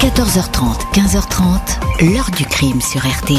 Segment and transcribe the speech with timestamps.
[0.00, 3.36] 14h30, 15h30, l'heure du crime sur RTL.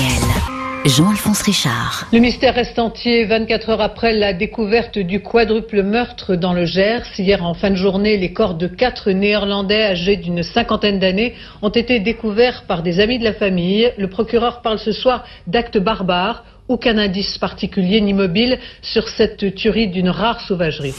[0.85, 2.05] Jean-Alphonse Richard.
[2.13, 7.07] Le mystère reste entier 24 heures après la découverte du quadruple meurtre dans le Gers.
[7.17, 11.69] Hier en fin de journée, les corps de quatre Néerlandais âgés d'une cinquantaine d'années ont
[11.69, 13.91] été découverts par des amis de la famille.
[13.97, 16.43] Le procureur parle ce soir d'actes barbares.
[16.67, 20.93] Aucun indice particulier ni mobile sur cette tuerie d'une rare sauvagerie.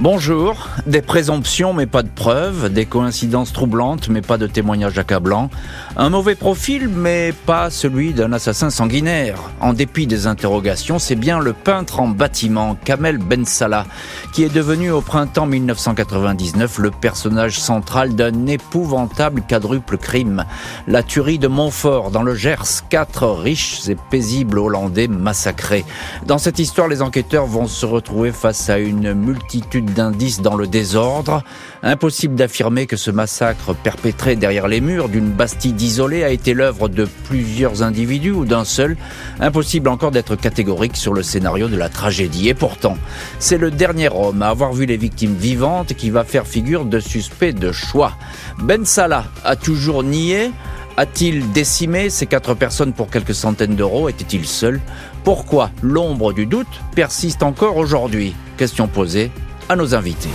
[0.00, 5.50] Bonjour, des présomptions mais pas de preuves, des coïncidences troublantes mais pas de témoignages accablants,
[5.96, 9.38] un mauvais profil mais pas celui d'un assassin sanguinaire.
[9.60, 13.86] En dépit des interrogations, c'est bien le peintre en bâtiment Kamel Ben Salah
[14.32, 20.44] qui est devenu au printemps 1999 le personnage central d'un épouvantable quadruple crime.
[20.88, 25.84] La tuerie de Montfort dans le Gers, quatre riches et paisibles Hollandais massacrés.
[26.26, 30.66] Dans cette histoire, les enquêteurs vont se retrouver face à une multitude d'indices dans le
[30.66, 31.42] désordre.
[31.82, 36.88] Impossible d'affirmer que ce massacre perpétré derrière les murs d'une Bastide isolée a été l'œuvre
[36.88, 38.96] de plusieurs individus ou d'un seul.
[39.40, 42.48] Impossible encore d'être catégorique sur le scénario de la tragédie.
[42.48, 42.96] Et pourtant,
[43.38, 47.00] c'est le dernier homme à avoir vu les victimes vivantes qui va faire figure de
[47.00, 48.12] suspect de choix.
[48.58, 50.52] Ben Salah a toujours nié
[50.96, 54.08] a-t-il décimé ces quatre personnes pour quelques centaines d'euros?
[54.08, 54.80] Était-il seul?
[55.24, 58.34] Pourquoi l'ombre du doute persiste encore aujourd'hui?
[58.56, 59.32] Question posée
[59.68, 60.28] à nos invités.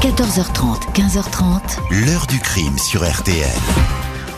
[0.00, 1.78] 14h30, 15h30.
[1.90, 3.48] L'heure du crime sur RTL.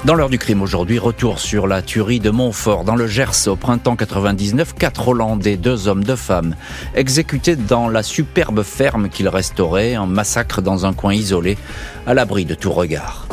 [0.04, 3.56] Dans l'heure du crime aujourd'hui, retour sur la tuerie de Montfort dans le Gers au
[3.56, 4.74] printemps 99.
[4.74, 6.54] Quatre Hollandais, deux hommes, deux femmes,
[6.94, 11.58] exécutés dans la superbe ferme qu'ils restauraient, en massacre dans un coin isolé,
[12.06, 13.26] à l'abri de tout regard.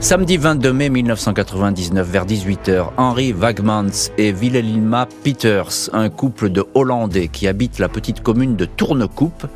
[0.00, 7.26] Samedi 22 mai 1999, vers 18h, Henri Wagmans et Wilhelmina Peters, un couple de Hollandais
[7.26, 9.48] qui habitent la petite commune de Tournecoupe,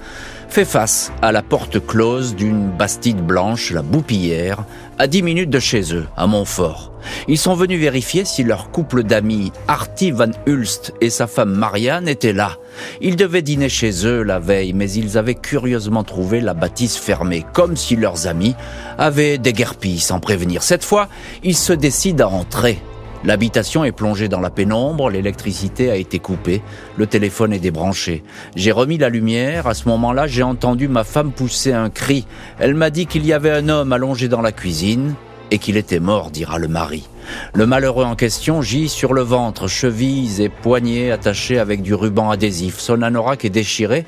[0.52, 4.66] fait face à la porte close d'une bastide blanche, la Boupillière,
[4.98, 6.92] à 10 minutes de chez eux, à Montfort.
[7.26, 12.06] Ils sont venus vérifier si leur couple d'amis, Artie Van Hulst et sa femme Marianne,
[12.06, 12.58] étaient là.
[13.00, 17.46] Ils devaient dîner chez eux la veille, mais ils avaient curieusement trouvé la bâtisse fermée,
[17.54, 18.54] comme si leurs amis
[18.98, 20.62] avaient déguerpi sans prévenir.
[20.62, 21.08] Cette fois,
[21.42, 22.82] ils se décident à entrer.
[23.24, 26.60] L'habitation est plongée dans la pénombre, l'électricité a été coupée,
[26.96, 28.24] le téléphone est débranché.
[28.56, 32.26] J'ai remis la lumière, à ce moment-là j'ai entendu ma femme pousser un cri.
[32.58, 35.14] Elle m'a dit qu'il y avait un homme allongé dans la cuisine
[35.52, 37.06] et qu'il était mort, dira le mari.
[37.54, 42.30] Le malheureux en question gît sur le ventre, chevilles et poignets attachés avec du ruban
[42.30, 42.78] adhésif.
[42.78, 44.06] Son anorak est déchiré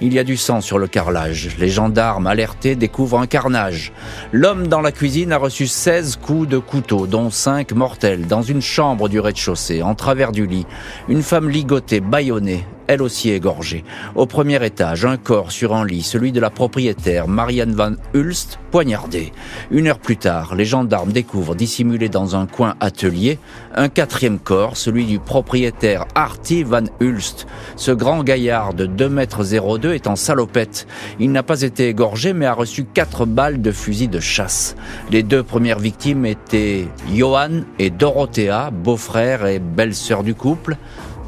[0.00, 1.56] il y a du sang sur le carrelage.
[1.58, 3.92] Les gendarmes alertés découvrent un carnage.
[4.32, 8.62] L'homme dans la cuisine a reçu 16 coups de couteau, dont 5 mortels, dans une
[8.62, 10.66] chambre du rez-de-chaussée, en travers du lit.
[11.08, 13.84] Une femme ligotée, bâillonnée, elle aussi égorgée.
[14.14, 18.58] Au premier étage, un corps sur un lit, celui de la propriétaire, Marianne Van Hulst,
[18.70, 19.32] poignardée.
[19.70, 23.38] Une heure plus tard, les gendarmes découvrent, dissimulé dans un coin atelier,
[23.74, 27.46] un quatrième corps, celui du propriétaire Artie Van Hulst.
[27.76, 30.86] Ce grand gaillard de 2 mètres 02 est en salopette.
[31.18, 34.76] Il n'a pas été égorgé, mais a reçu quatre balles de fusil de chasse.
[35.10, 40.76] Les deux premières victimes étaient Johan et Dorothea, beau-frère et belle-sœur du couple.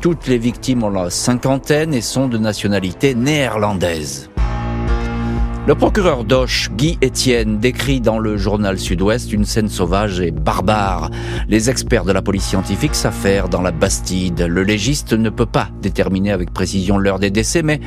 [0.00, 4.31] Toutes les victimes ont la cinquantaine et sont de nationalité néerlandaise.
[5.68, 11.10] Le procureur d'Auch, Guy Etienne, décrit dans le journal Sud-Ouest une scène sauvage et barbare.
[11.46, 14.40] Les experts de la police scientifique s'affairent dans la Bastide.
[14.48, 17.80] Le légiste ne peut pas déterminer avec précision l'heure des décès, mais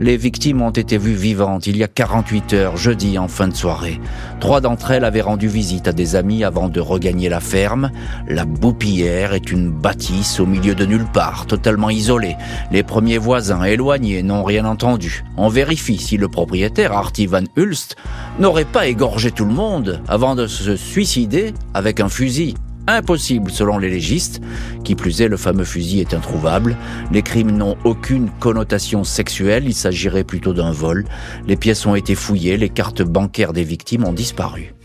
[0.00, 3.54] les victimes ont été vues vivantes il y a 48 heures, jeudi en fin de
[3.54, 4.00] soirée.
[4.40, 7.90] Trois d'entre elles avaient rendu visite à des amis avant de regagner la ferme.
[8.28, 12.36] La Boupillière est une bâtisse au milieu de nulle part, totalement isolée.
[12.72, 15.22] Les premiers voisins éloignés n'ont rien entendu.
[15.36, 17.96] On vérifie si le propriétaire, Artie Van Hulst
[18.38, 22.54] n'aurait pas égorgé tout le monde avant de se suicider avec un fusil.
[22.88, 24.40] Impossible selon les légistes.
[24.84, 26.76] Qui plus est, le fameux fusil est introuvable.
[27.10, 31.04] Les crimes n'ont aucune connotation sexuelle, il s'agirait plutôt d'un vol.
[31.48, 34.75] Les pièces ont été fouillées, les cartes bancaires des victimes ont disparu.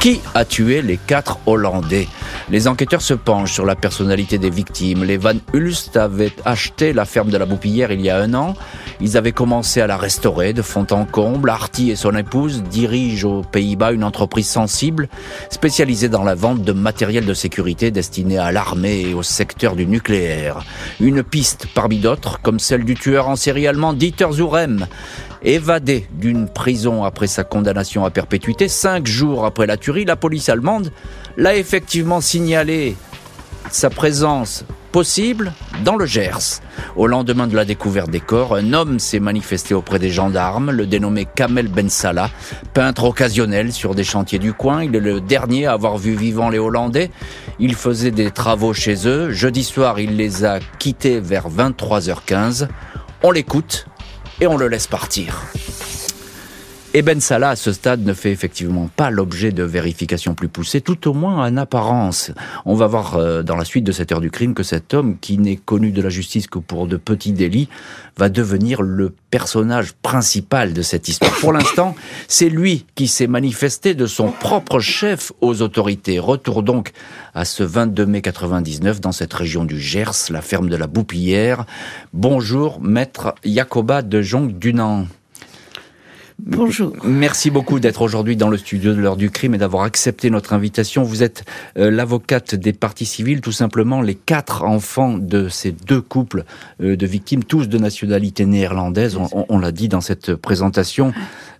[0.00, 2.06] Qui a tué les quatre Hollandais?
[2.50, 5.02] Les enquêteurs se penchent sur la personnalité des victimes.
[5.02, 8.54] Les Van Hulst avaient acheté la ferme de la Boupillière il y a un an.
[9.00, 11.50] Ils avaient commencé à la restaurer de fond en comble.
[11.50, 15.08] Artie et son épouse dirigent aux Pays-Bas une entreprise sensible
[15.50, 19.84] spécialisée dans la vente de matériel de sécurité destiné à l'armée et au secteur du
[19.86, 20.64] nucléaire.
[21.00, 24.86] Une piste parmi d'autres, comme celle du tueur en série allemand Dieter Zurem.
[25.42, 30.48] Évadé d'une prison après sa condamnation à perpétuité, cinq jours après la tuerie, la police
[30.48, 30.92] allemande
[31.36, 32.96] l'a effectivement signalé
[33.70, 35.52] sa présence possible
[35.84, 36.60] dans le Gers.
[36.96, 40.86] Au lendemain de la découverte des corps, un homme s'est manifesté auprès des gendarmes, le
[40.86, 42.30] dénommé Kamel Ben Salah,
[42.74, 44.82] peintre occasionnel sur des chantiers du coin.
[44.82, 47.10] Il est le dernier à avoir vu vivant les Hollandais.
[47.60, 49.30] Il faisait des travaux chez eux.
[49.30, 52.68] Jeudi soir, il les a quittés vers 23h15.
[53.22, 53.86] On l'écoute
[54.40, 55.50] et on le laisse partir.
[56.94, 60.80] Et Ben Salah, à ce stade, ne fait effectivement pas l'objet de vérifications plus poussées,
[60.80, 62.32] tout au moins en apparence.
[62.64, 65.18] On va voir euh, dans la suite de cette heure du crime que cet homme,
[65.20, 67.68] qui n'est connu de la justice que pour de petits délits,
[68.16, 71.32] va devenir le personnage principal de cette histoire.
[71.40, 71.94] Pour l'instant,
[72.26, 76.18] c'est lui qui s'est manifesté de son propre chef aux autorités.
[76.18, 76.92] Retour donc
[77.34, 81.66] à ce 22 mai 99 dans cette région du Gers, la ferme de la Boupillière.
[82.14, 85.06] Bonjour, maître Jacoba de Jonc-Dunan.
[86.46, 86.92] Bonjour.
[87.02, 90.52] Merci beaucoup d'être aujourd'hui dans le studio de l'heure du crime et d'avoir accepté notre
[90.52, 91.02] invitation.
[91.02, 91.44] Vous êtes
[91.76, 96.44] euh, l'avocate des parties civiles, tout simplement les quatre enfants de ces deux couples
[96.80, 99.18] euh, de victimes, tous de nationalité néerlandaise,
[99.48, 101.12] on, l'a dit dans cette présentation.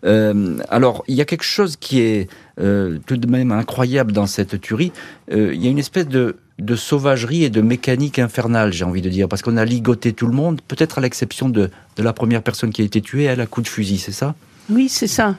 [0.04, 4.60] Euh, alors, il y a quelque chose qui est tout de même incroyable dans cette
[4.60, 4.90] tuerie.
[5.30, 9.08] il y a une espèce de de sauvagerie et de mécanique infernale, j'ai envie de
[9.08, 12.42] dire, parce qu'on a ligoté tout le monde, peut-être à l'exception de, de la première
[12.42, 14.34] personne qui a été tuée, elle a coup de fusil, c'est ça?
[14.70, 15.36] Oui, c'est ça.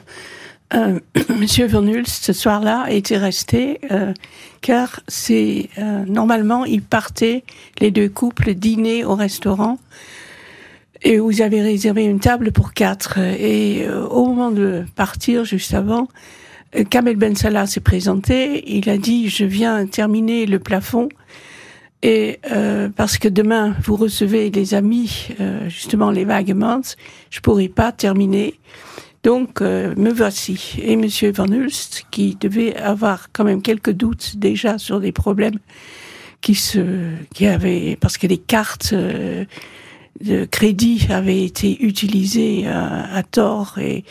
[0.74, 0.98] Euh,
[1.38, 4.12] Monsieur Van Hulst, ce soir-là, était resté euh,
[4.60, 7.44] car c'est euh, normalement ils partaient
[7.80, 9.78] les deux couples dîner au restaurant
[11.02, 16.08] et vous avez réservé une table pour quatre et au moment de partir juste avant,
[16.90, 18.76] Kamel Ben Salah s'est présenté.
[18.76, 21.08] Il a dit je viens terminer le plafond
[22.02, 22.38] et
[22.96, 25.28] parce que demain vous recevez des amis
[25.68, 26.82] justement les Vagemans,
[27.30, 28.60] je pourrai pas terminer.
[29.22, 30.76] Donc, euh, me voici.
[30.82, 35.58] Et Monsieur Van Hulst, qui devait avoir quand même quelques doutes déjà sur des problèmes
[36.40, 39.44] qui se, qui avaient, parce que les cartes euh,
[40.22, 44.04] de crédit avaient été utilisées à, à tort et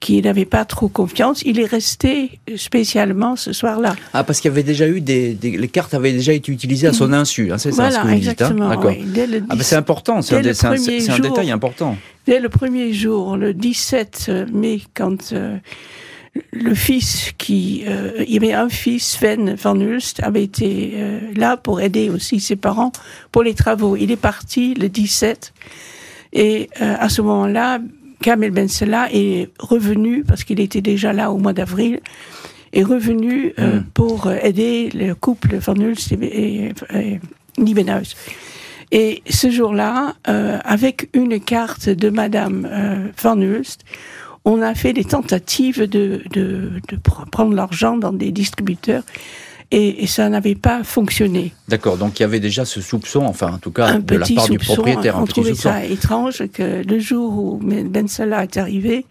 [0.00, 3.94] qui n'avait pas trop confiance, il est resté spécialement ce soir-là.
[4.14, 6.86] Ah, parce qu'il y avait déjà eu des, des, les cartes avaient déjà été utilisées
[6.86, 8.94] à son insu, hein, c'est voilà, ça ce que vous exactement, dites, hein D'accord.
[8.96, 11.96] Oui, ah, c'est important, c'est un, un, un, détail important.
[12.26, 15.58] Dès le premier jour, le 17 mai, quand euh,
[16.52, 21.18] le fils qui, euh, il y avait un fils, Sven Van Hulst, avait été euh,
[21.34, 22.92] là pour aider aussi ses parents
[23.32, 23.96] pour les travaux.
[23.96, 25.52] Il est parti le 17
[26.32, 27.80] et euh, à ce moment-là,
[28.22, 32.00] Kamel Ben Salah est revenu parce qu'il était déjà là au mois d'avril
[32.72, 33.80] est revenu mm.
[33.94, 37.18] pour aider le couple Van Hulst et, et,
[37.64, 38.00] et
[38.92, 43.84] Et ce jour-là, avec une carte de Madame Van Hulst,
[44.44, 46.96] on a fait des tentatives de, de, de
[47.30, 49.02] prendre l'argent dans des distributeurs.
[49.72, 51.52] Et, et, ça n'avait pas fonctionné.
[51.68, 54.26] D'accord, donc il y avait déjà ce soupçon, enfin en tout cas un de la
[54.26, 55.16] part soupçon, du propriétaire.
[55.16, 59.06] On trouvait ça étrange que le jour où Ben Salah est arrivé,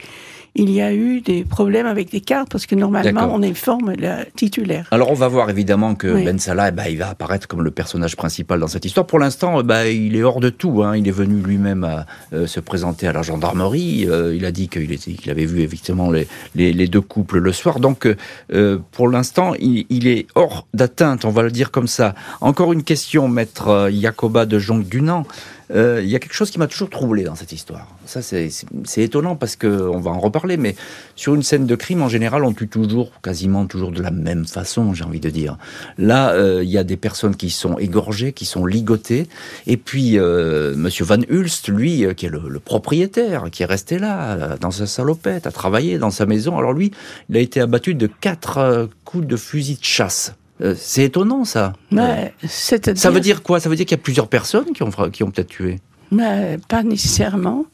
[0.59, 4.25] il y a eu des problèmes avec des cartes parce que normalement on informe le
[4.35, 4.87] titulaire.
[4.91, 6.25] Alors on va voir évidemment que oui.
[6.25, 9.07] Ben Salah, bah, il va apparaître comme le personnage principal dans cette histoire.
[9.07, 10.83] Pour l'instant, bah, il est hors de tout.
[10.83, 10.97] Hein.
[10.97, 14.05] Il est venu lui-même à euh, se présenter à la gendarmerie.
[14.09, 17.53] Euh, il a dit qu'il qu avait vu effectivement les, les, les, deux couples le
[17.53, 17.79] soir.
[17.79, 18.05] Donc
[18.51, 22.15] euh, pour l'instant, il, il, est hors d'atteinte, on va le dire comme ça.
[22.41, 25.25] Encore une question, maître Jacoba de Jonc-Dunan.
[25.71, 27.87] Euh, il y a quelque chose qui m'a toujours troublé dans cette histoire.
[28.05, 28.49] Ça, c'est
[28.97, 30.75] étonnant parce que on va en reparler, mais
[31.15, 34.45] sur une scène de crime, en général, on tue toujours, quasiment toujours de la même
[34.45, 35.57] façon, j'ai envie de dire.
[35.97, 39.27] Là, euh, il y a des personnes qui sont égorgées, qui sont ligotées,
[39.67, 43.67] et puis euh, Monsieur Van Hulst, lui, euh, qui est le, le, propriétaire, qui est
[43.67, 46.57] resté là, dans sa salopette, à travailler dans sa maison.
[46.57, 46.91] Alors lui,
[47.29, 50.33] il a été abattu de quatre euh, coups de fusil de chasse.
[50.61, 51.73] Euh, c'est étonnant ça.
[51.93, 53.59] Euh, ça veut dire quoi?
[53.59, 55.79] Ça veut dire qu'il y a plusieurs personnes qui ont, qui ont peut-être tué?
[56.11, 57.65] Mais pas nécessairement.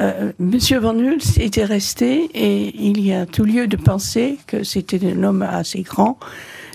[0.00, 4.64] Euh, Monsieur Van Hulst était resté et il y a tout lieu de penser que
[4.64, 6.18] c'était un homme assez grand,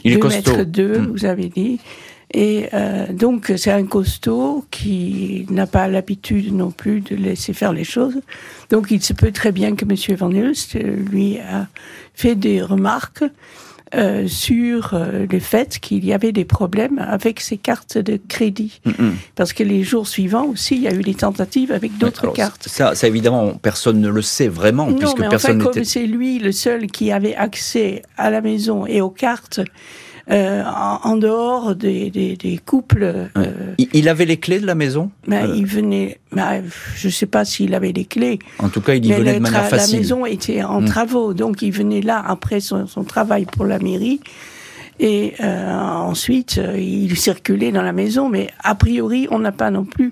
[0.03, 1.07] il 2 mètres 2, mmh.
[1.07, 1.79] vous avez dit.
[2.33, 7.71] Et euh, donc c'est un costaud qui n'a pas l'habitude non plus de laisser faire
[7.71, 8.19] les choses.
[8.69, 11.67] Donc il se peut très bien que Monsieur Van Hulst lui a
[12.13, 13.24] fait des remarques
[13.96, 18.82] euh, sur euh, le fait qu'il y avait des problèmes avec ses cartes de crédit.
[18.86, 19.12] Mm -hmm.
[19.36, 22.67] Parce que les jours suivants aussi, il y a eu des tentatives avec d'autres cartes.
[22.67, 26.06] Ça, ça, évidemment, personne ne le sait vraiment, non, puisque mais personne enfin, comme c'est
[26.06, 29.62] lui le seul qui avait accès à la maison et aux cartes,
[30.29, 33.29] euh, en, en, dehors des, des, des couples.
[33.36, 33.43] Ouais.
[33.48, 35.55] Euh, il, il, avait les clés de la maison mais euh...
[35.55, 36.19] Il venait.
[36.34, 36.63] Mais
[36.96, 38.39] je ne sais pas s'il avait les clés.
[38.60, 39.96] En tout cas, il y venait de manière facile.
[39.96, 40.86] La maison était en mmh.
[40.86, 44.19] travaux, donc il venait là après son, son travail pour la mairie.
[45.00, 49.69] Et euh, ensuite, euh, il circulait dans la maison, mais a priori, on n'a pas
[49.69, 50.12] non plus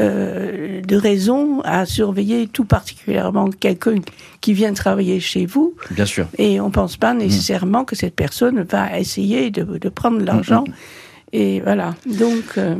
[0.00, 3.96] euh, de raison à surveiller tout particulièrement quelqu'un
[4.40, 5.74] qui vient travailler chez vous.
[5.90, 6.26] Bien sûr.
[6.38, 10.64] Et on ne pense pas nécessairement que cette personne va essayer de, de prendre l'argent.
[10.66, 11.30] Mm, mm, mm.
[11.32, 11.94] Et voilà.
[12.06, 12.74] Donc, euh,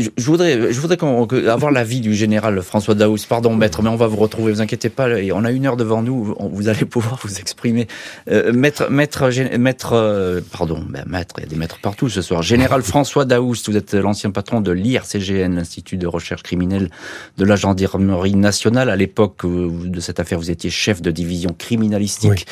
[0.00, 3.16] euh, je, voudrais, je voudrais qu'on, avoir l'avis du général François Daous.
[3.28, 4.52] Pardon, maître, mais on va vous retrouver.
[4.52, 5.08] Vous inquiétez pas.
[5.32, 6.34] On a une heure devant nous.
[6.52, 7.86] Vous allez pouvoir vous exprimer.
[8.30, 9.28] Euh, maître, maître,
[9.58, 11.34] maître, euh, pardon, ben, maître.
[11.38, 12.42] Il y a des maîtres partout ce soir.
[12.42, 16.90] Général François Daous, vous êtes l'ancien patron de l'IRCGN, l'Institut de recherche criminelle
[17.38, 18.90] de la gendarmerie nationale.
[18.90, 22.46] À l'époque de cette affaire, vous étiez chef de division criminalistique.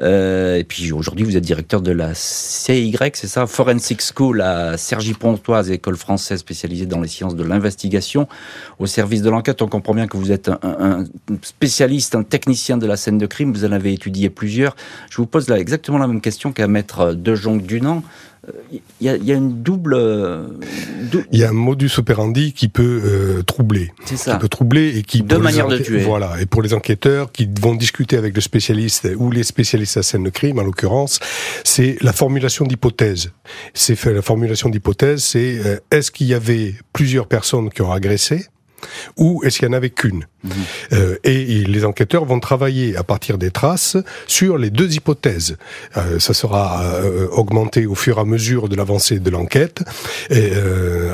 [0.00, 4.76] Euh, et puis aujourd'hui, vous êtes directeur de la CY, c'est ça, Forensic School à
[4.76, 8.28] Cergy-Pontoise, école française spécialisée dans les sciences de l'investigation.
[8.78, 11.04] Au service de l'enquête, on comprend bien que vous êtes un,
[11.42, 13.52] spécialiste, un technicien de la scène de crime.
[13.52, 14.74] Vous en avez étudié plusieurs.
[15.10, 18.02] Je vous pose là exactement la même question qu'à Maître De Jong Dunant
[18.70, 19.96] il y, a, une double,
[21.32, 23.92] Il y a un modus operandi qui peut euh, troubler.
[24.04, 24.34] C'est ça.
[24.34, 25.22] Qui peut troubler et qui.
[25.22, 26.00] Deux manières de tuer.
[26.00, 26.40] Voilà.
[26.40, 30.24] Et pour les enquêteurs qui vont discuter avec le spécialiste ou les spécialistes à scène
[30.24, 31.20] de crime, en l'occurrence,
[31.64, 33.32] c'est la formulation d'hypothèse.
[33.74, 37.92] C'est fait la formulation d'hypothèse, c'est euh, est-ce qu'il y avait plusieurs personnes qui ont
[37.92, 38.46] agressé?
[39.16, 40.50] Ou est-ce qu'il n'y en avait qu'une mhm.
[40.92, 45.56] euh, et, les enquêteurs vont travailler à partir des traces sur les deux hypothèses.
[45.96, 49.82] Euh, ça sera euh, augmenté au fur et à mesure de l'avancée de l'enquête,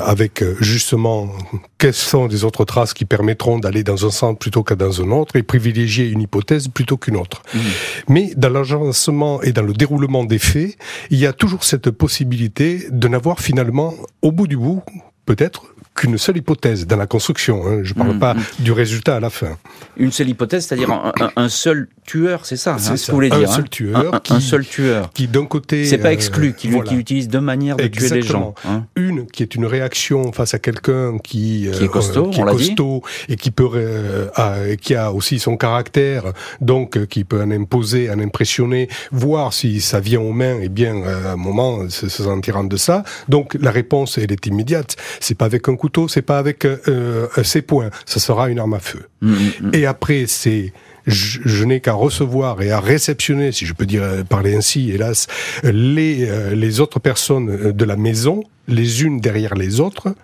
[0.05, 1.31] avec justement
[1.77, 5.11] quelles sont les autres traces qui permettront d'aller dans un sens plutôt que dans un
[5.11, 7.41] autre et privilégier une hypothèse plutôt qu'une autre.
[7.53, 7.61] Mhm.
[8.09, 10.77] Mais dans l'agencement et dans le déroulement des faits,
[11.09, 14.83] il y a toujours cette possibilité de n'avoir finalement, au bout du bout,
[15.25, 17.65] peut-être qu'une seule hypothèse dans la construction.
[17.65, 17.79] Hein.
[17.83, 19.57] Je ne parle mm, pas du résultat à la fin.
[19.97, 20.91] Une seule hypothèse, c'est-à-dire
[21.35, 23.49] un, seul tueur, c'est ça, hein, ce que vous voulez dire.
[23.49, 24.13] Un seul tueur.
[24.13, 25.09] Un, qui, seul tueur.
[25.13, 25.85] Qui d'un côté.
[25.85, 28.53] C'est pas exclu, qui, qui, utilise deux manières de tuer les gens.
[28.65, 28.85] Hein.
[28.95, 32.43] Une qui est une réaction face à quelqu'un qui, qui est costaud, euh, qui est
[32.43, 36.25] costaud et qui peut euh, qui a aussi son caractère,
[36.59, 40.59] donc euh, qui peut en imposer, en impressionner, voir si ça vient aux mains.
[40.59, 43.03] Et bien, à un moment, se, se sentir de ça.
[43.29, 44.95] Donc la réponse, elle est immédiate.
[45.19, 48.49] C'est pas avec un coup couteau, c'est pas avec euh, euh, ses poings, ça sera
[48.49, 49.03] une arme à feu.
[49.21, 49.71] Mm, mm, mm.
[49.73, 50.73] Et après, c'est
[51.05, 55.27] je, n'ai qu'à recevoir et à réceptionner, si je peux dire euh, parler ainsi, hélas,
[55.63, 60.15] les les autres personnes de la maison, les unes derrière les autres,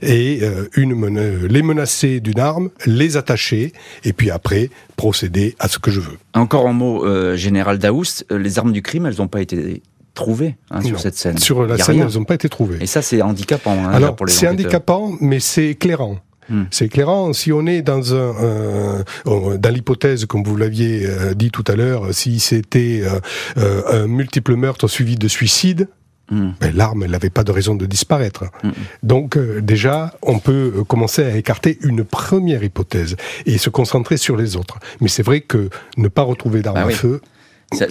[0.00, 0.40] et
[0.74, 0.92] une
[1.46, 3.74] les menacer d'une arme, les attacher,
[4.04, 6.18] et puis après procéder à ce que je veux.
[6.32, 6.94] Encore un mot,
[7.36, 9.82] général Daoust, les armes du crime, elles n'ont pas été
[10.14, 11.38] trouvées hein, sur cette scène.
[11.38, 12.78] Sur la scène, elles n'ont pas été trouvées.
[12.80, 13.72] Et ça, c'est handicapant.
[13.72, 16.18] Hein, Alors, c'est handicapant, mais c'est éclairant.
[16.50, 16.64] Hmm.
[16.70, 17.32] C'est éclairant.
[17.32, 22.12] Si on est dans un, dans l'hypothèse, comme vous l'aviez euh, dit tout à l'heure,
[22.12, 23.20] si c'était euh,
[23.56, 25.88] euh, un multiple meurtre suivi de suicide,
[26.30, 26.50] hmm.
[26.60, 28.46] ben, l'arme, elle n'avait pas de raison de disparaître.
[28.64, 28.70] Hmm.
[29.04, 34.56] Donc déjà, on peut commencer à écarter une première hypothèse et se concentrer sur les
[34.56, 34.78] autres.
[35.00, 37.20] Mais c'est vrai que ne pas retrouver d'arme bah à feu,
[37.72, 37.86] ça,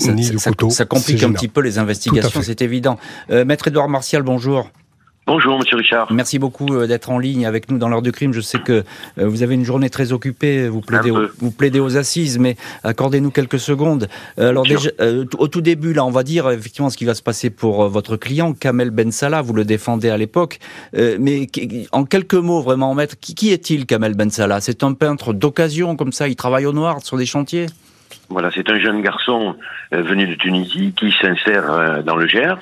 [0.69, 2.97] ça, complique un petit peu les investigations, c'est évident.
[3.31, 4.69] Euh, Maître Édouard Martial, bonjour.
[5.25, 6.11] Bonjour, monsieur Richard.
[6.11, 8.33] Merci beaucoup euh, d'être en ligne avec nous dans l'heure du crime.
[8.33, 8.83] Je sais que
[9.19, 12.57] euh, vous avez une journée très occupée, vous plaidez, aux, vous plaidez aux assises, mais
[12.83, 14.07] accordez-nous quelques secondes.
[14.37, 14.89] Alors déjà,
[15.37, 18.17] au tout début, là, on va dire effectivement ce qui va se passer pour votre
[18.17, 20.57] client, Kamel Ben Salah, vous le défendez à l'époque.
[20.93, 21.47] mais
[21.91, 24.61] en quelques mots, vraiment, maître, qui, qui est-il, Kamel Ben Salah?
[24.61, 27.67] C'est un peintre d'occasion, comme ça, il travaille au noir sur des chantiers?
[28.29, 29.55] Voilà, c'est un jeune garçon
[29.93, 32.59] euh, venu de Tunisie qui s'insère euh, dans le Gers,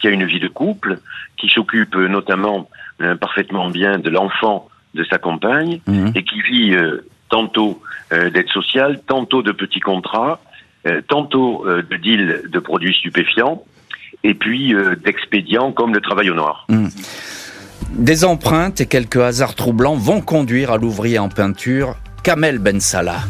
[0.00, 0.98] qui a une vie de couple,
[1.38, 2.68] qui s'occupe euh, notamment
[3.18, 6.12] parfaitement bien de l'enfant de sa compagne mhm.
[6.14, 6.76] et qui vit
[7.30, 7.80] tantôt
[8.10, 10.38] d'aide sociale, tantôt de petits contrats,
[11.08, 13.62] tantôt de deals de produits stupéfiants
[14.22, 16.66] et puis d'expédients comme le travail au noir.
[16.68, 16.90] Mhm.
[17.92, 23.22] Des empreintes et quelques hasards troublants vont conduire à l'ouvrier en peinture Kamel Ben Salah.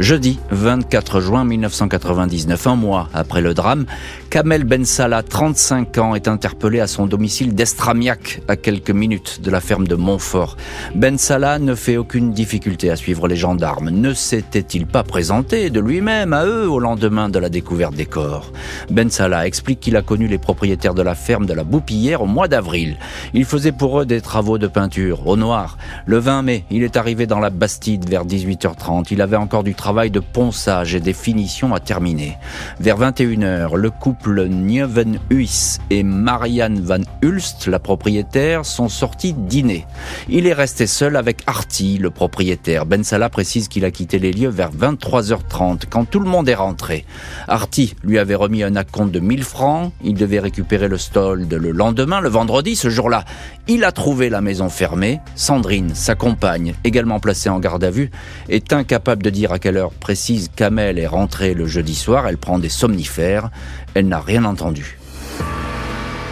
[0.00, 3.86] Jeudi 24 juin 1999, un mois après le drame,
[4.28, 9.52] Kamel Ben Salah, 35 ans, est interpellé à son domicile d'Estramiac, à quelques minutes de
[9.52, 10.56] la ferme de Montfort.
[10.96, 13.90] Ben Salah ne fait aucune difficulté à suivre les gendarmes.
[13.90, 18.50] Ne s'était-il pas présenté de lui-même à eux au lendemain de la découverte des corps?
[18.90, 22.26] Ben Salah explique qu'il a connu les propriétaires de la ferme de la Boupillière au
[22.26, 22.96] mois d'avril.
[23.32, 25.78] Il faisait pour eux des travaux de peinture, au noir.
[26.06, 29.06] Le 20 mai, il est arrivé dans la Bastide vers 18h30.
[29.12, 32.38] Il avait encore du travail travail de ponçage et des finitions à terminer.
[32.80, 39.84] Vers 21h, le couple Nieuwenhuis et Marianne Van Hulst, la propriétaire, sont sortis dîner.
[40.30, 42.86] Il est resté seul avec Artie, le propriétaire.
[42.86, 46.54] Ben Salah précise qu'il a quitté les lieux vers 23h30, quand tout le monde est
[46.54, 47.04] rentré.
[47.46, 49.92] Artie lui avait remis un acompte de 1000 francs.
[50.02, 52.74] Il devait récupérer le stolde le lendemain, le vendredi.
[52.74, 53.26] Ce jour-là,
[53.68, 55.20] il a trouvé la maison fermée.
[55.34, 58.10] Sandrine, sa compagne, également placée en garde à vue,
[58.48, 62.26] est incapable de dire à quelle heure précise Kamel est rentrée le jeudi soir.
[62.26, 63.50] Elle prend des somnifères.
[63.94, 64.98] Elle n'a rien entendu.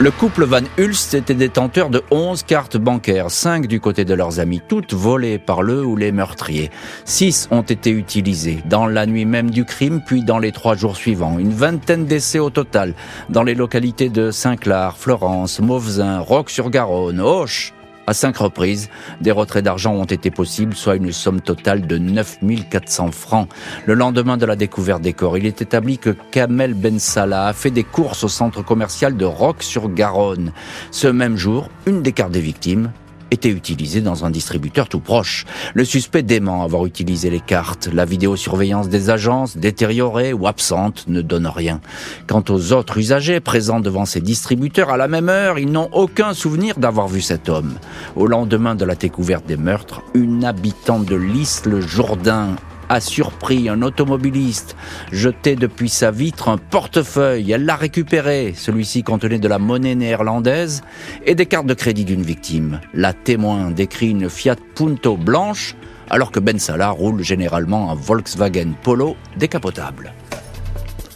[0.02, 4.40] Le couple Van Hulst était détenteur de 11 cartes bancaires, 5 du côté de leurs
[4.40, 6.70] amis, toutes volées par le ou les meurtriers.
[7.04, 10.96] 6 ont été utilisées dans la nuit même du crime, puis dans les trois jours
[10.96, 11.38] suivants.
[11.38, 12.94] Une vingtaine d'essais au total
[13.28, 17.72] dans les localités de Saint-Clar, Florence, Mauvesin, Roque-sur-Garonne, Auch,
[18.06, 18.90] à cinq reprises,
[19.20, 23.48] des retraits d'argent ont été possibles, soit une somme totale de 9400 francs.
[23.86, 27.52] Le lendemain de la découverte des corps, il est établi que Kamel Ben Salah a
[27.52, 30.52] fait des courses au centre commercial de Roque-sur-Garonne.
[30.90, 32.90] Ce même jour, une des cartes des victimes
[33.32, 35.46] était utilisé dans un distributeur tout proche.
[35.74, 37.88] Le suspect dément avoir utilisé les cartes.
[37.92, 41.80] La vidéosurveillance des agences, détériorée ou absente, ne donne rien.
[42.26, 46.34] Quant aux autres usagers présents devant ces distributeurs à la même heure, ils n'ont aucun
[46.34, 47.74] souvenir d'avoir vu cet homme.
[48.16, 52.56] Au lendemain de la découverte des meurtres, une habitante de Lys-le-Jourdain
[52.92, 54.76] a surpris un automobiliste,
[55.12, 57.50] jeté depuis sa vitre un portefeuille.
[57.50, 58.52] Elle l'a récupéré.
[58.54, 60.82] Celui-ci contenait de la monnaie néerlandaise
[61.24, 62.80] et des cartes de crédit d'une victime.
[62.92, 65.74] La témoin décrit une Fiat Punto blanche,
[66.10, 70.12] alors que Ben Salah roule généralement un Volkswagen Polo décapotable.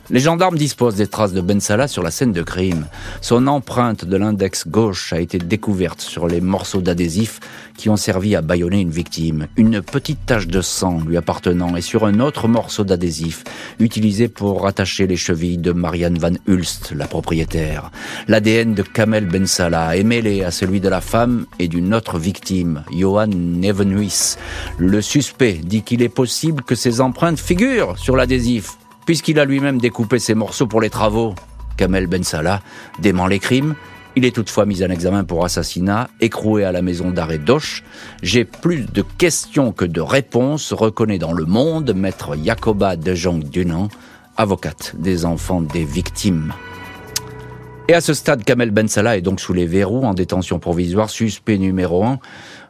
[0.08, 2.86] Les gendarmes disposent des traces de Ben Salah sur la scène de crime.
[3.20, 7.40] Son empreinte de l'index gauche a été découverte sur les morceaux d'adhésif
[7.76, 9.48] qui ont servi à bâillonner une victime.
[9.56, 13.42] Une petite tache de sang lui appartenant est sur un autre morceau d'adhésif
[13.80, 17.90] utilisé pour attacher les chevilles de Marianne Van Hulst, la propriétaire.
[18.28, 22.20] L'ADN de Kamel Ben Salah est mêlé à celui de la femme et d'une autre
[22.20, 24.36] victime, Johan Nevenhuis.
[24.78, 29.80] Le suspect dit qu'il est possible que ces empreintes figurent sur l'adhésif puisqu'il a lui-même
[29.80, 31.34] découpé ses morceaux pour les travaux.
[31.78, 32.60] Kamel Ben Salah
[32.98, 33.74] dément les crimes.
[34.16, 37.84] Il est toutefois mis en examen pour assassinat, écroué à la maison d'arrêt d'Oche.
[38.22, 43.44] J'ai plus de questions que de réponses, reconnaît dans Le Monde maître Jacoba de Jong
[43.44, 43.88] Dunan,
[44.38, 46.54] avocate des enfants des victimes.
[47.88, 51.08] Et à ce stade, Kamel Ben Salah est donc sous les verrous en détention provisoire,
[51.08, 52.18] suspect numéro un.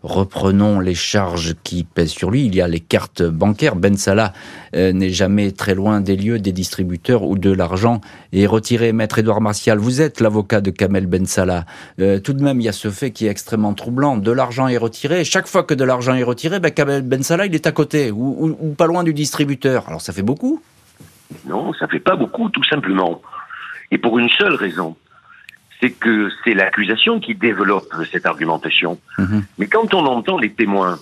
[0.07, 2.47] Reprenons les charges qui pèsent sur lui.
[2.47, 3.75] Il y a les cartes bancaires.
[3.75, 4.33] Ben Salah
[4.77, 8.01] euh, n'est jamais très loin des lieux des distributeurs où de l'argent
[8.33, 8.93] est retiré.
[8.93, 11.65] Maître Édouard Martial, vous êtes l'avocat de Kamel Ben Salah.
[11.99, 14.17] Euh, tout de même, il y a ce fait qui est extrêmement troublant.
[14.17, 15.25] De l'argent est retiré.
[15.25, 18.13] Chaque fois que de l'argent est retiré, ben, Kamel Ben Salah, il est à côté
[18.13, 19.89] ou, ou pas loin du distributeur.
[19.89, 20.63] Alors ça fait beaucoup?
[21.49, 23.21] Non, ça fait pas beaucoup, tout simplement.
[23.91, 24.95] Et pour une seule raison
[25.81, 28.99] c'est que c'est l'accusation qui développe cette argumentation.
[29.19, 29.45] Mhm.
[29.59, 30.99] Mais quand on entend les témoins,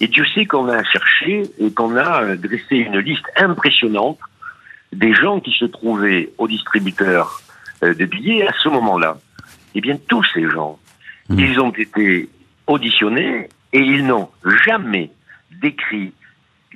[0.00, 4.18] et Dieu sait qu'on a cherché et qu'on a dressé une liste impressionnante
[4.92, 7.40] des gens qui se trouvaient au distributeur
[7.82, 9.18] euh, de billets à ce moment-là,
[9.74, 10.78] eh bien tous ces gens,
[11.28, 11.38] mhm.
[11.38, 12.28] ils ont été
[12.66, 14.28] auditionnés et ils n'ont
[14.64, 15.10] jamais
[15.50, 16.12] décrit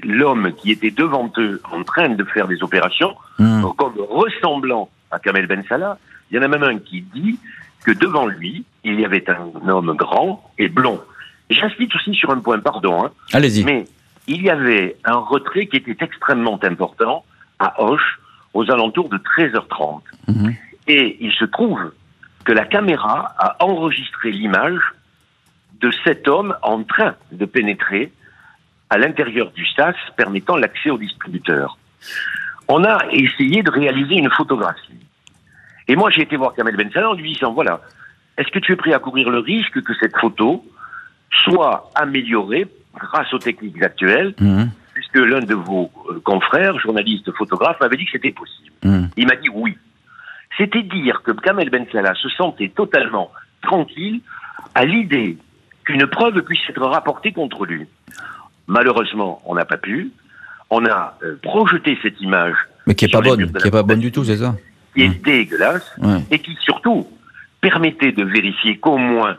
[0.03, 3.65] l'homme qui était devant eux en train de faire des opérations mhm.
[3.77, 5.99] comme ressemblant à Kamel Ben Salah,
[6.31, 7.39] il y en a même un qui dit
[7.85, 11.01] que devant lui, il y avait un homme grand et blond.
[11.51, 13.05] J'insiste aussi sur un point, pardon.
[13.05, 13.65] Hein, Allez-y.
[13.65, 13.87] Mais
[14.27, 17.25] il y avait un retrait qui était extrêmement important
[17.59, 18.21] à Hoche
[18.53, 20.03] aux alentours de 13h30.
[20.29, 20.55] Mhm.
[20.87, 21.93] Et il se trouve
[22.45, 24.81] que la caméra a enregistré l'image
[25.81, 28.13] de cet homme en train de pénétrer
[28.91, 31.79] à l'intérieur du SAS permettant l'accès au distributeur.
[32.69, 35.08] On a essayé de réaliser une photographie.
[35.89, 37.81] Et moi, j'ai été voir Kamel Ben Salah en lui disant, voilà,
[38.37, 40.65] est-ce que tu es prêt à courir le risque que cette photo
[41.45, 44.71] soit améliorée grâce aux techniques actuelles, mhm.
[44.95, 48.71] puisque l'un de vos euh, confrères, journalistes, photographes, m'avait dit que c'était possible.
[48.85, 49.11] Mhm.
[49.17, 49.77] Il m'a dit oui.
[50.57, 53.31] C'était dire que Kamel Ben Salah se sentait totalement
[53.63, 54.21] tranquille
[54.75, 55.39] à l'idée
[55.85, 57.87] qu'une preuve puisse être rapportée contre lui.
[58.67, 60.11] Malheureusement, on n'a pas pu.
[60.71, 62.57] On a euh, projeté cette image.
[62.87, 64.55] Mais qui n'est pas bonne, qui n'est pas bonne du tout, c'est ça?
[64.99, 65.23] Qui est mmh.
[65.23, 65.97] dégueulasse
[66.31, 67.07] et qui surtout
[67.61, 69.37] permettait de vérifier qu'au moins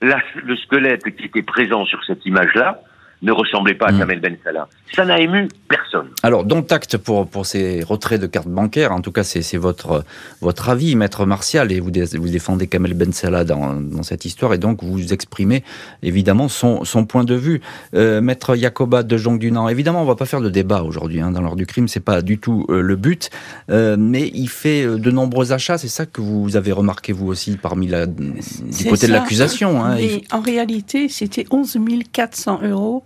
[0.00, 2.80] le squelette qui était présent sur cette image-là
[3.22, 3.92] ne ressemblait pas à.
[3.92, 4.68] Kamel Ben Salah.
[4.94, 6.08] Ça n'a ému personne.
[6.22, 8.92] Alors, dont acte pour, pour ces retraits de cartes bancaires.
[8.92, 10.04] En tout cas, c'est c'est votre,
[10.40, 14.24] votre avis, maître Martial, et vous, dé- vous défendez Kamel Ben Salah dans, dans cette
[14.24, 15.62] histoire, et donc vous exprimez
[16.02, 17.60] évidemment son, son point de vue.
[17.94, 21.40] Euh, maître Jacoba de Jong-Dunan, évidemment, on va pas faire de débat aujourd'hui hein, dans
[21.42, 23.30] l'heure du crime, c'est pas du tout euh, le but,
[23.70, 27.56] euh, mais il fait de nombreux achats, c'est ça que vous avez remarqué vous aussi
[27.56, 28.32] parmi la, du
[28.88, 29.84] côté de l'accusation.
[29.84, 31.78] Hein, Mais en réalité, c'était 11
[32.12, 33.04] 400 euros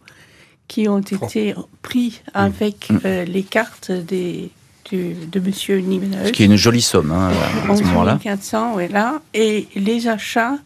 [0.68, 2.98] qui ont été pris avec Mm.
[3.05, 4.51] euh, les cartes des,
[4.90, 6.27] du- de Monsieur Nimenhuis.
[6.29, 8.18] ce qui est une jolie somme hein, à ce 11 moment-là.
[8.22, 9.20] 400, voilà.
[9.35, 10.59] Et les achats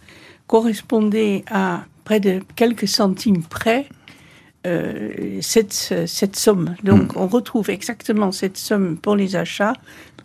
[0.46, 3.86] correspondaient à près de quelques centimes près
[4.66, 6.74] euh, cette, cette somme.
[6.84, 7.18] Donc Hmm.
[7.20, 9.74] on retrouve exactement cette somme pour les achats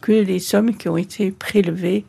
[0.02, 2.06] que les sommes qui ont été prélevées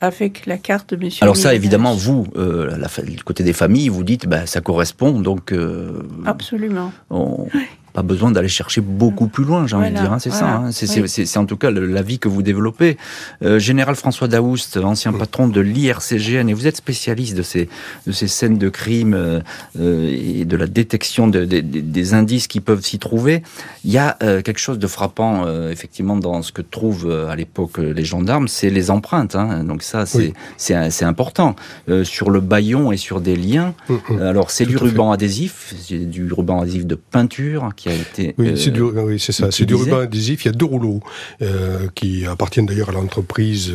[0.00, 1.22] avec la carte de Monsieur.
[1.24, 2.88] Alors ça, évidemment, vous, euh, la,
[3.24, 6.92] côté des familles, vous dites, bah, ça correspond, donc euh, Absolument.
[7.10, 7.48] on,
[7.96, 10.12] pas besoin d'aller chercher beaucoup plus loin, j'ai envie de dire.
[10.12, 10.46] hein, c'est ça.
[10.56, 10.92] hein, c'est oui.
[10.94, 12.98] c'est- c'est- c'est en tout cas l'avis que vous développez.
[13.42, 17.70] Euh, Général François Daoust, ancien patron de l'IRCGN, et vous êtes spécialiste de ces,
[18.06, 19.40] de ces scènes de crime euh,
[19.80, 23.42] euh, et de la détection de- de- de- des indices qui peuvent s'y trouver.
[23.84, 27.30] Il y a euh, quelque chose de frappant, euh, effectivement, dans ce que trouvent euh,
[27.30, 29.34] à l'époque les gendarmes, c'est les empreintes.
[29.36, 29.64] hein.
[29.64, 30.32] Donc ça, c'est Oui.
[30.58, 31.56] c'est c'est important.
[31.88, 34.20] Euh, sur le baillon et sur des liens, Hum, hum.
[34.20, 38.34] alors c'est Tout du ruban adhésif, c'est du ruban adhésif de peinture qui a été.
[38.38, 39.50] Oui, euh, c'est du, oui, c'est ça.
[39.50, 40.44] C'est du ruban adhésif.
[40.44, 41.00] Il y a deux rouleaux
[41.42, 43.72] euh, qui appartiennent d'ailleurs à l'entreprise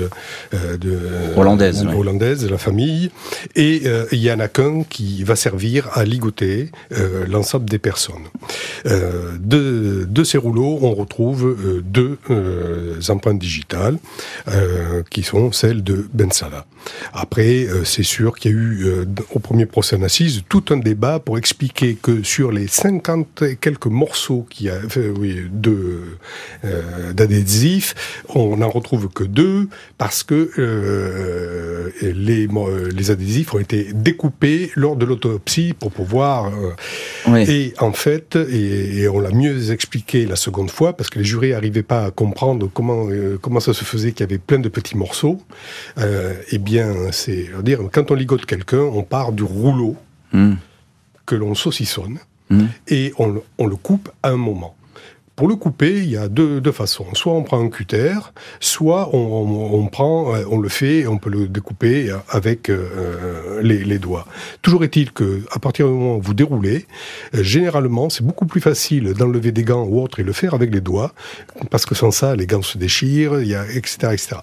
[0.53, 0.97] euh, de
[1.35, 1.95] Hollandaise, oui.
[1.95, 3.11] hollandaise, la famille.
[3.55, 6.69] Et il y en a qu'un qui va servir à ligoter
[7.27, 8.27] l'ensemble des personnes.
[8.85, 12.17] De, de ces rouleaux, on retrouve deux
[13.09, 13.97] empreintes digitales
[15.09, 16.65] qui sont celles de Ben Salah.
[17.13, 21.19] Après, c'est sûr qu'il y a eu au premier procès en assise tout un débat
[21.19, 25.31] pour expliquer que sur les 50 et quelques morceaux qui a, enfin, oui,
[25.67, 25.77] de
[26.65, 27.91] euh, d'adhésifs,
[28.41, 29.59] on n'en retrouve que deux
[29.97, 32.47] parce que euh, les
[32.99, 37.41] les adhésifs ont été découpés lors de l'autopsie pour pouvoir euh, Oui.
[37.55, 41.25] et en fait, et, et on l'a mieux expliqué la seconde fois, parce que les
[41.33, 43.03] jurés n'arrivaient pas à comprendre comment,
[43.43, 45.37] comment ça se faisait qu'il y avait plein de petits morceaux.
[46.53, 49.95] Eh bien, c'est dire quand on ligote quelqu'un, on part du rouleau
[50.33, 50.55] Hum,
[51.25, 52.17] que l'on saucissonne
[52.51, 52.67] hum.
[52.87, 54.75] et on, le- coupe à un moment.
[55.35, 57.05] Pour le couper, il y a deux, façons.
[57.13, 58.13] Soit on prend un cutter,
[58.59, 64.27] soit on, euh, le fait, on peut le découper avec euh, les, doigts.
[64.61, 66.85] Toujours est-il que, à partir du moment où vous déroulez,
[67.33, 70.71] euh, généralement, c'est beaucoup plus facile d'enlever des gants ou autre et le faire avec
[70.71, 71.11] les doigts,
[71.71, 74.35] parce que sans ça, les gants se déchirent, etc., etc.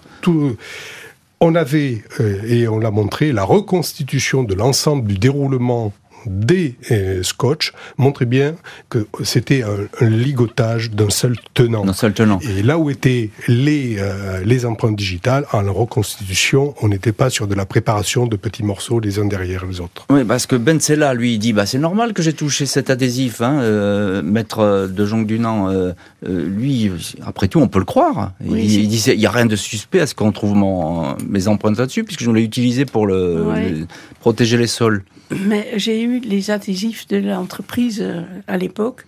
[1.41, 5.93] On avait, euh, et on l'a montré, la reconstitution de l'ensemble du déroulement
[6.25, 8.55] des euh, scotch montrait bien
[8.89, 11.85] que c'était un, un ligotage d'un seul tenant.
[11.85, 12.39] D'un seul tenant.
[12.41, 17.29] Et là où étaient les, euh, les empreintes digitales, en la reconstitution, on n'était pas
[17.29, 20.05] sur de la préparation de petits morceaux les uns derrière les autres.
[20.09, 22.89] Oui, parce que Ben Sella, lui, il dit bah, c'est normal que j'ai touché cet
[22.89, 25.69] adhésif, hein, euh, maître de Jong Dunan.
[25.69, 25.91] euh,
[26.27, 26.91] euh, lui,
[27.25, 28.33] après tout, on peut le croire.
[28.43, 30.55] Il Oui, c'est- il dit il n'y a rien de suspect à ce qu'on trouve
[30.55, 33.69] mon, mes empreintes là-dessus, puisque je l'ai utilisé pour le, Ouais.
[33.69, 33.87] le-
[34.19, 35.03] protéger les sols.
[35.45, 39.05] Mais j'ai eu les adhésifs de l'entreprise euh, à l'époque.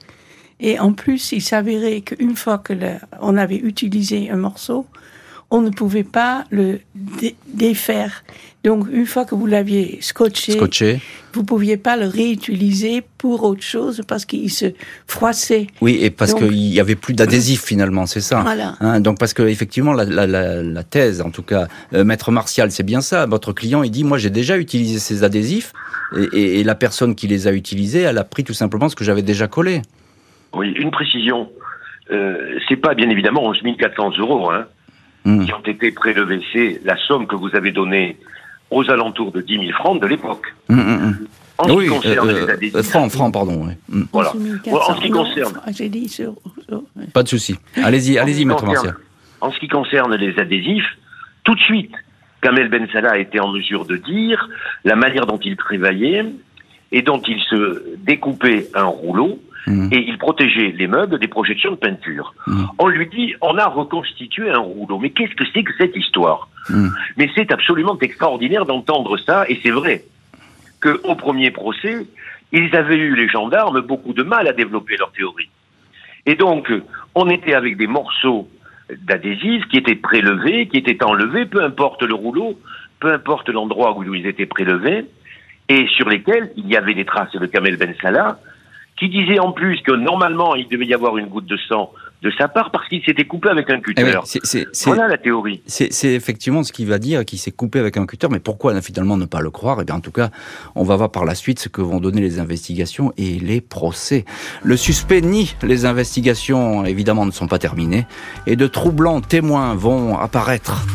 [0.60, 2.74] Et en plus, il s'avérait qu'une fois que
[3.20, 4.86] on avait utilisé un morceau,
[5.52, 8.24] on ne pouvait pas le dé- défaire.
[8.64, 11.00] Donc, une fois que vous l'aviez scotché, Scotché.
[11.34, 14.68] vous pouviez pas le réutiliser pour autre chose parce qu'il se
[15.08, 15.68] froissait.
[15.82, 18.42] Oui, et parce qu'il y avait plus d'adhésif finalement, c'est ça.
[18.42, 18.76] Voilà.
[18.80, 22.32] Hein, donc parce que effectivement la, la, la, la thèse, en tout cas, euh, maître
[22.32, 23.26] Martial, c'est bien ça.
[23.26, 25.74] Votre client, il dit moi j'ai déjà utilisé ces adhésifs
[26.16, 28.96] et, et- et la personne qui les a utilisés, elle a pris tout simplement ce
[28.96, 29.82] que j'avais déjà collé.
[30.54, 31.50] Oui, une précision.
[32.12, 34.66] Euh, c'est pas bien évidemment 11 400 euros hein,
[35.26, 35.46] Hum.
[35.46, 36.42] qui ont été prélevés.
[36.52, 38.18] C'est la somme que vous avez donnée
[38.72, 40.54] aux alentours de 10 000 francs de l'époque.
[40.70, 41.18] Hum, hum.
[41.60, 43.68] En ce oui, qui concerne euh, les adhésifs, euh, franc, franc, pardon.
[43.90, 44.04] oui.
[44.12, 44.32] Voilà.
[44.36, 44.72] 11 400.
[44.72, 46.34] Bon, en ce qui Non, concerne- J'ai dit sur,
[46.68, 46.82] sur-
[47.14, 47.56] Pas de souci.
[47.84, 48.96] Allez-y, allez-y, maître Martial.
[49.42, 50.88] En ce qui concerne les adhésifs,
[51.44, 51.94] tout de suite,
[52.42, 54.50] Kamel Ben Salah a été en mesure de dire
[54.86, 56.26] la manière dont il travaillait
[56.92, 59.90] et dont il se découpait un rouleau Hum.
[59.92, 62.34] et il protégeait les meubles des projections de peinture.
[62.48, 62.64] Mm.
[62.80, 64.98] On lui dit, on a reconstitué un rouleau.
[64.98, 66.90] Mais qu'est-ce que c'est que cette histoire Mm.
[67.18, 70.04] Mais c'est absolument extraordinaire d'entendre ça, et c'est vrai
[70.80, 72.08] que au premier procès,
[72.52, 75.50] ils avaient eu les gendarmes beaucoup de mal à développer leur théorie.
[76.26, 76.72] Et donc,
[77.16, 78.48] on était avec des morceaux
[79.04, 82.60] d'adhésifs qui étaient prélevés, qui étaient enlevés, peu importe le rouleau,
[83.00, 85.06] peu importe l'endroit où ils étaient prélevés,
[85.70, 88.40] et sur lesquels il y avait des traces de Kamel Ben Salah
[89.00, 92.32] qui disait en plus que normalement il devait y avoir une goutte de sang de
[92.38, 94.04] sa part parce qu'il s'était coupé avec un cutter.
[94.06, 95.60] Eh oui, c'est- c'est- c'est- Voilà la théorie.
[95.66, 98.80] C'est c'est effectivement ce qu'il va dire, qu'il s'est coupé avec un cutter, mais pourquoi
[98.82, 99.80] finalement ne pas le croire?
[99.82, 100.30] Eh bien, en tout cas,
[100.76, 104.26] on va voir par la suite ce que vont donner les investigations et les procès.
[104.62, 108.06] Le suspect nie les investigations, évidemment, ne sont pas terminées,
[108.46, 110.86] et de troublants témoins vont apparaître.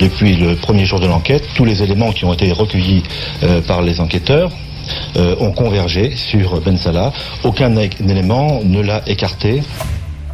[0.00, 3.02] Depuis le premier jour de l'enquête, tous les éléments qui ont été recueillis
[3.42, 4.52] euh, par les enquêteurs
[5.16, 7.12] euh, ont convergé sur Ben Salah.
[7.42, 9.60] Aucun élément ne l'a écarté.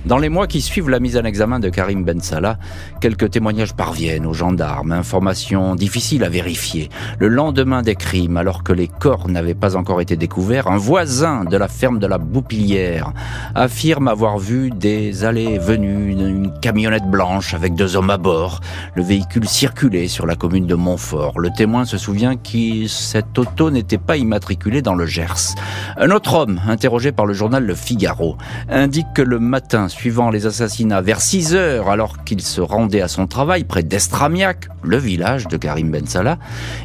[0.06, 2.58] Dans les mois qui suivent la mise en examen de Karim Ben Salah,
[3.00, 6.90] quelques témoignages parviennent aux gendarmes, informations difficiles à vérifier.
[7.18, 11.44] Le lendemain des crimes, alors que les corps n'avaient pas encore été découverts, un voisin
[11.44, 13.14] de la ferme de la Boupilière
[13.54, 18.60] affirme avoir vu des allées venues, une camionnette blanche avec deux hommes à bord.
[18.96, 21.40] Le véhicule circulait sur la commune de Montfort.
[21.40, 25.54] Le témoin se souvient que cette auto n'était pas immatriculée dans le Gers.
[25.96, 28.36] Un autre homme, interrogé par le journal Le Figaro,
[28.68, 33.08] indique que le matin suivant les assassinats, vers 6 heures, alors qu'il se rendait à
[33.08, 36.38] son travail près d'Estramiac, le village de Karim Ben Salah,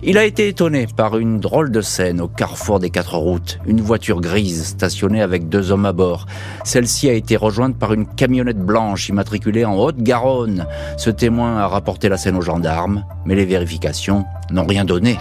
[0.04, 3.60] il a été étonné par une drôle de scène au carrefour des quatre routes.
[3.66, 6.28] Une voiture grise stationnée avec deux hommes à bord.
[6.64, 10.68] Celle-ci a été rejointe par une camionnette blanche immatriculée en Haute-Garonne.
[10.98, 15.18] Ce témoin a rapporté la scène aux gendarmes, mais les vérifications n'ont rien donné.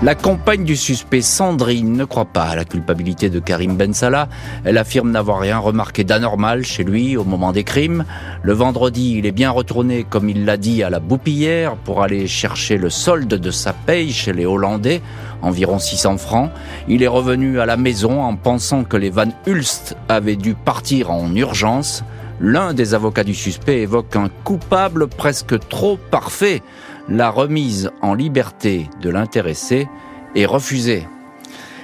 [0.00, 4.28] La compagne du suspect Sandrine ne croit pas à la culpabilité de Karim Ben Salah.
[4.64, 8.04] Elle affirme n'avoir rien remarqué d'anormal chez lui au moment des crimes.
[8.44, 12.28] Le vendredi, il est bien retourné, comme il l'a dit, à la Boupillière pour aller
[12.28, 15.02] chercher le solde de sa paye chez les Hollandais,
[15.42, 16.52] environ 600 francs.
[16.86, 21.10] Il est revenu à la maison en pensant que les Van Hulst avaient dû partir
[21.10, 22.04] en urgence.
[22.40, 26.62] L'un des avocats du suspect évoque un coupable presque trop parfait.
[27.10, 29.88] La remise en liberté de l'intéressé
[30.34, 31.06] est refusée.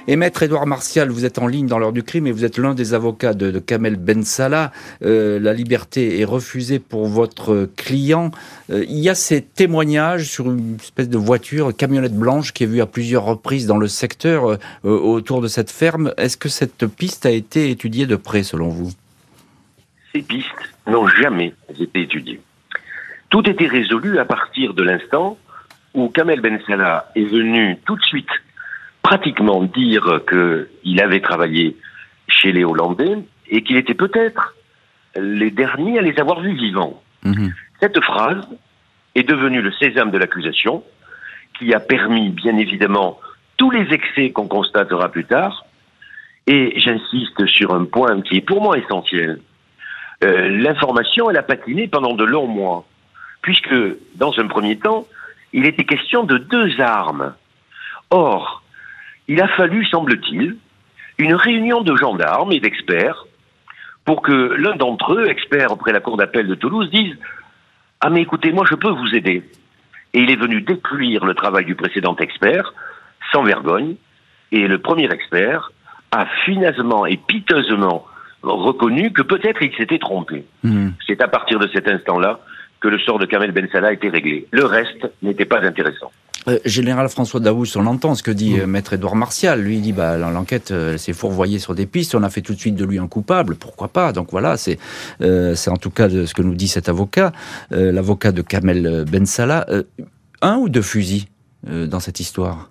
[0.07, 2.59] Et maître Édouard Martial, vous êtes en ligne dans l'heure du crime et vous êtes
[2.59, 4.71] l'un des avocats de, Kamel Ben Salah.
[5.03, 8.29] Euh, la liberté est refusée pour votre client.
[8.69, 12.67] Euh, il y a ces témoignages sur une espèce de voiture, camionnette blanche qui est
[12.67, 16.13] vue à plusieurs reprises dans le secteur euh, autour de cette ferme.
[16.17, 18.91] Est-ce que cette piste a été étudiée de près selon vous?
[20.13, 20.49] Ces pistes
[20.85, 22.39] n'ont jamais été étudiées.
[23.29, 25.37] Tout était résolu à partir de l'instant
[25.93, 28.29] où Kamel Ben Salah est venu tout de suite
[29.01, 31.77] pratiquement dire qu'il avait travaillé
[32.27, 33.17] chez les Hollandais
[33.49, 34.55] et qu'il était peut-être
[35.15, 37.01] les derniers à les avoir vus vivants.
[37.23, 37.53] Mhm.
[37.79, 38.47] Cette phrase
[39.15, 40.83] est devenue le sésame de l'accusation
[41.57, 43.19] qui a permis, bien évidemment,
[43.57, 45.65] tous les excès qu'on constatera plus tard.
[46.47, 49.39] Et j'insiste sur un point qui est pour moi essentiel.
[50.23, 52.85] Euh, L'information, elle a patiné pendant de longs mois,
[53.45, 53.75] puisque,
[54.15, 55.05] dans un premier temps,
[55.53, 57.35] il était question de deux armes.
[58.09, 58.63] Or,
[59.27, 60.57] il a fallu, semble-t-il,
[61.19, 63.27] une réunion de gendarmes et d'experts
[64.03, 67.15] pour que l'un d'entre eux, expert auprès de la Cour d'appel de Toulouse, dise
[68.01, 69.43] Ah, mais écoutez, moi, je peux vous aider.
[70.15, 72.73] Et il est venu détruire le travail du précédent expert,
[73.31, 73.95] sans vergogne,
[74.51, 75.71] et le premier expert
[76.09, 78.07] a finalement et piteusement
[78.41, 80.45] reconnu que peut-être il s'était trompé.
[80.63, 80.93] Mhm.
[81.05, 82.39] C'est à partir de cet instant-là
[82.85, 84.47] que le sort de Kamel Ben Salah été réglé.
[84.51, 86.11] Le reste n'était pas intéressant.
[86.47, 89.59] Euh, Général François Daous, on entend ce que dit euh, Maître Édouard Martial.
[89.59, 92.53] Lui, il dit bah, l'enquête euh, s'est fourvoyée sur des pistes, on a fait tout
[92.53, 94.13] de suite de lui un coupable, pourquoi pas?
[94.13, 94.77] Donc voilà, c'est
[95.19, 97.31] c'est en tout cas ce que nous dit cet avocat,
[97.71, 99.65] l'avocat de Kamel Ben Salah.
[100.43, 101.25] Un ou deux fusils
[101.63, 102.69] dans cette histoire?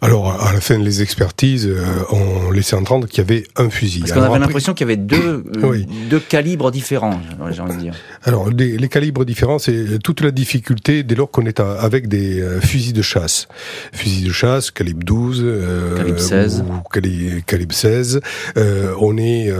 [0.00, 4.00] Alors, à la fin, les expertises euh, ont laissé entendre qu'il y avait un fusil.
[4.00, 5.86] Parce qu'on avait après- l'impression qu'il y avait deux, euh, Oui.
[6.10, 7.94] deux calibres différents, j'ai envie de dire.
[8.24, 12.08] Alors, les, les calibres différents, c'est toute la difficulté dès lors qu'on est à- avec
[12.08, 13.48] des euh, fusils de chasse.
[13.92, 16.64] Fusils de chasse, calibre 12, euh, Calibre 16.
[16.66, 18.20] ou cali- calibre 16.
[18.56, 19.52] Euh, on est,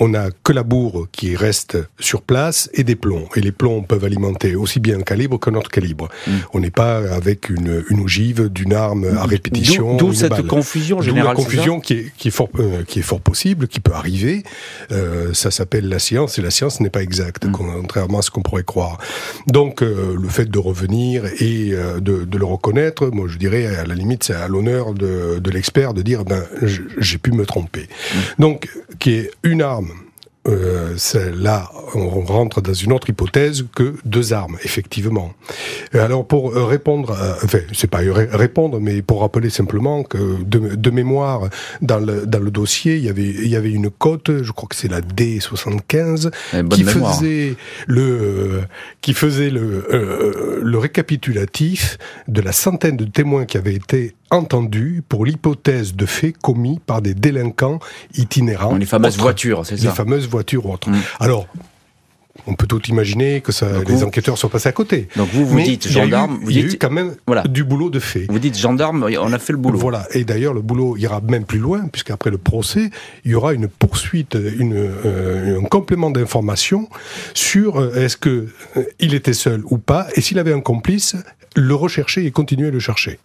[0.00, 3.28] on a que la bourre qui reste sur place et des plombs.
[3.36, 6.08] Et les plombs peuvent alimenter aussi bien un calibre qu'un autre calibre.
[6.26, 6.30] Mm.
[6.54, 9.59] On n'est pas avec une, une ogive d'une arme à répétition.
[9.98, 11.30] D'où cette confusion générale.
[11.30, 14.42] la confusion qui est, qui, est fort, euh, qui est fort possible, qui peut arriver.
[14.92, 17.52] Euh, ça s'appelle la science, et la science n'est pas exacte, Mm.
[17.52, 18.98] contrairement à ce qu'on pourrait croire.
[19.46, 21.70] Donc, euh, le fait de revenir et
[22.00, 25.50] de, de le reconnaître, moi je dirais, à la limite, c'est à l'honneur de, de
[25.50, 27.88] l'expert de dire, ben, j'ai pu me tromper.
[27.88, 28.18] Mm.
[28.38, 28.68] Donc,
[28.98, 29.90] qui est une arme
[30.48, 30.96] euh,
[31.36, 35.34] là, on rentre dans une autre hypothèse que deux armes, effectivement.
[35.92, 40.90] Alors pour euh, répondre, enfin c'est pas répondre, mais pour rappeler simplement que de, de,
[40.90, 41.50] mémoire
[41.82, 44.68] dans le dans le dossier, il y avait il y avait une cote, je crois
[44.68, 46.30] que c'est la D75,
[46.70, 48.62] qui faisait le
[49.02, 51.98] qui faisait le euh, le récapitulatif
[52.28, 57.02] de la centaine de témoins qui avaient été entendu pour l'hypothèse de faits commis par
[57.02, 57.80] des délinquants
[58.14, 58.76] itinérants.
[58.76, 60.90] Les fameuses voitures, c'est ça Les fameuses voitures autres.
[60.90, 60.98] Mm.
[61.18, 61.46] Alors,
[62.46, 65.08] on peut tout imaginer que ça, les enquêteurs sont passés à côté.
[65.16, 67.42] Donc vous, vous dites gendarme, vous dites, il y a eu quand même voilà.
[67.42, 68.26] du boulot de fait.
[68.28, 69.78] Vous dites gendarme, on a fait le boulot.
[69.78, 70.06] Voilà.
[70.12, 72.90] Et d'ailleurs, le boulot ira même plus loin, puisqu'après le procès,
[73.24, 76.88] il y aura une poursuite, une, euh, un complément d'information
[77.34, 81.16] sur euh, est-ce que euh, il était seul ou pas, et s'il avait un complice,
[81.56, 83.18] le rechercher et continuer à le chercher.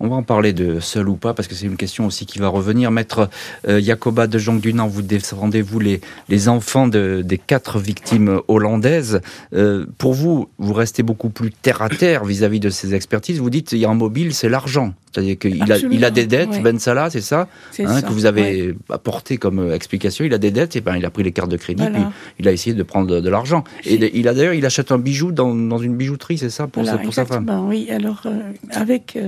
[0.00, 2.38] On va en parler de seul ou pas, parce que c'est une question aussi qui
[2.38, 2.90] va revenir.
[2.90, 3.28] Maître
[3.66, 9.20] euh, Jacoba de Jongdunan, vous défendez-vous les, les enfants de, des quatre victimes hollandaises.
[9.54, 13.40] Euh, pour vous, vous restez beaucoup plus terre à terre vis-à-vis de ces expertises.
[13.40, 14.94] Vous dites, il y a un mobile, c'est l'argent.
[15.12, 18.74] C'est-à-dire qu'il a, il a des dettes, Ben Salah, c'est ça, hein, Que vous avez
[18.90, 20.24] apporté comme euh, explication.
[20.24, 22.02] Il a des dettes, et ben il a pris les cartes de crédit, puis
[22.38, 23.64] il a essayé de prendre de, l'argent.
[23.84, 26.84] Et il a d'ailleurs, il achète un bijou dans, dans une bijouterie, c'est ça, pour,
[26.84, 28.22] sa, pour sa femme Oui, alors,
[28.70, 29.18] avec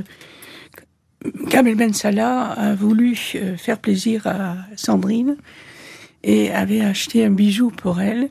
[1.50, 5.36] Kamel Ben Salah a voulu euh, faire plaisir à Sandrine
[6.22, 8.30] et avait acheté un bijou pour elle,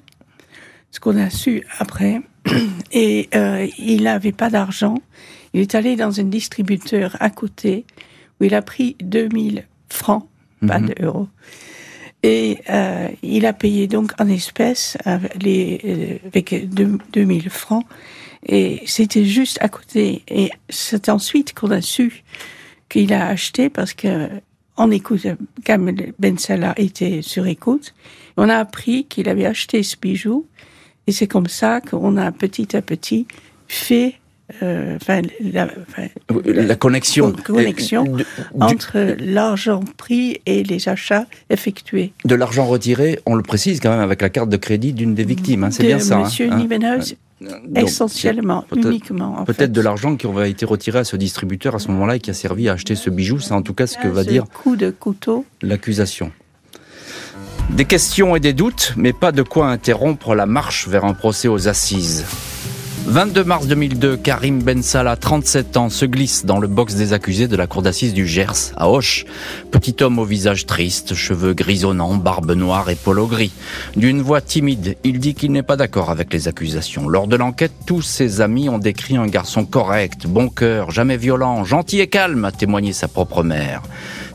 [0.91, 2.21] ce qu'on a su après.
[2.91, 4.95] Et euh, il n'avait pas d'argent.
[5.53, 7.85] Il est allé dans un distributeur à côté
[8.39, 10.27] où il a pris 2000 francs,
[10.65, 10.89] pas mhm.
[10.89, 11.27] d'euros.
[12.23, 17.85] Et euh, il a payé donc en espèces avec, les, avec 2000 francs.
[18.45, 20.23] Et c'était juste à côté.
[20.27, 22.23] Et c'est ensuite qu'on a su
[22.89, 24.29] qu'il a acheté parce que
[24.77, 25.27] on écoute,
[25.65, 27.93] Kamel Ben Salah était sur écoute.
[28.37, 30.45] On a appris qu'il avait acheté ce bijou
[31.05, 33.27] et c'est comme ça qu'on a petit à petit
[33.67, 34.15] fait
[34.63, 38.17] euh, enfin, la, connexion, connexion
[38.59, 42.13] entre l'argent pris et les achats effectués.
[42.25, 45.23] De l'argent retiré, on le précise quand même avec la carte de crédit d'une des
[45.23, 46.17] victimes, hein, c'est bien ça.
[46.17, 46.99] Monsieur hein,
[47.75, 49.43] Essentiellement, uniquement.
[49.45, 52.29] Peut-être de l'argent qui aurait été retiré à ce distributeur à ce moment-là et qui
[52.29, 53.39] a servi à acheter ce bijou.
[53.39, 56.31] C'est en tout cas ce que va dire coup de couteau l'accusation.
[57.69, 61.47] Des questions et des doutes, mais pas de quoi interrompre la marche vers un procès
[61.47, 62.25] aux assises.
[63.05, 67.47] 22 mars 2002, Karim Ben Salah, 37 ans, se glisse dans le box des accusés
[67.47, 69.25] de la cour d'assises du Gers, à Auch.
[69.71, 73.51] Petit homme au visage triste, cheveux grisonnants, barbe noire et polo gris.
[73.95, 77.07] D'une voix timide, il dit qu'il n'est pas d'accord avec les accusations.
[77.07, 81.63] Lors de l'enquête, tous ses amis ont décrit un garçon correct, bon cœur, jamais violent,
[81.63, 83.81] gentil et calme, a témoigné sa propre mère.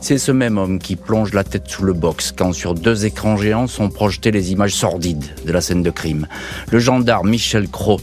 [0.01, 3.37] C'est ce même homme qui plonge la tête sous le box quand sur deux écrans
[3.37, 6.27] géants sont projetées les images sordides de la scène de crime.
[6.71, 7.99] Le gendarme Michel Cros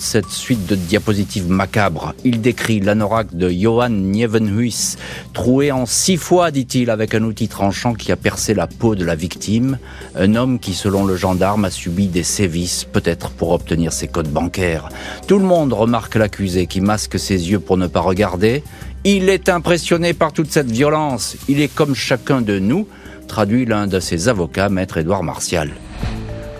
[0.00, 2.14] cette suite de diapositives macabres.
[2.24, 4.96] Il décrit l'anorak de Johann Nievenhuis,
[5.32, 9.04] troué en six fois, dit-il, avec un outil tranchant qui a percé la peau de
[9.04, 9.78] la victime.
[10.14, 14.32] Un homme qui, selon le gendarme, a subi des sévices, peut-être pour obtenir ses codes
[14.32, 14.88] bancaires.
[15.26, 18.62] Tout le monde remarque l'accusé qui masque ses yeux pour ne pas regarder.
[19.04, 21.36] Il est impressionné par toute cette violence.
[21.48, 22.86] Il est comme chacun de nous,
[23.26, 25.70] traduit l'un de ses avocats, maître Édouard Martial.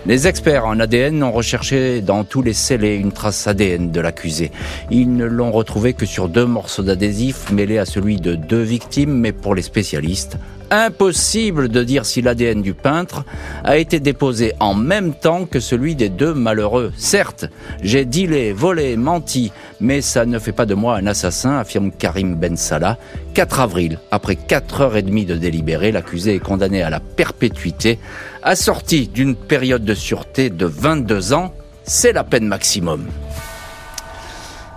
[0.05, 4.51] Les experts en ADN ont recherché dans tous les scellés une trace ADN de l'accusé.
[4.91, 9.13] Ils ne l'ont retrouvé que sur deux morceaux d'adhésif mêlés à celui de deux victimes,
[9.13, 10.37] mais pour les spécialistes,
[10.71, 13.23] impossible de dire si l'ADN du peintre
[13.63, 16.91] a été déposé en même temps que celui des deux malheureux.
[16.97, 17.45] Certes,
[17.81, 22.35] j'ai dealé, volé, menti, mais ça ne fait pas de moi un assassin, affirme Karim
[22.35, 22.97] Ben Salah.
[23.33, 27.99] 4 avril, après 4 heures et demie de délibéré, l'accusé est condamné à la perpétuité,
[28.41, 31.53] assorti d'une période de sûreté de 22 ans.
[31.83, 33.07] C'est la peine maximum.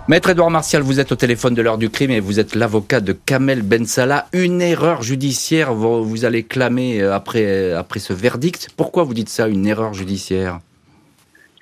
[0.09, 3.01] Maître Edouard Martial, vous êtes au téléphone de l'heure du crime et vous êtes l'avocat
[3.01, 4.27] de Kamel Ben Salah.
[4.31, 8.69] Une erreur judiciaire, vous, allez clamer euh, euh, après ce verdict.
[8.77, 10.59] Pourquoi vous dites ça, une erreur judiciaire?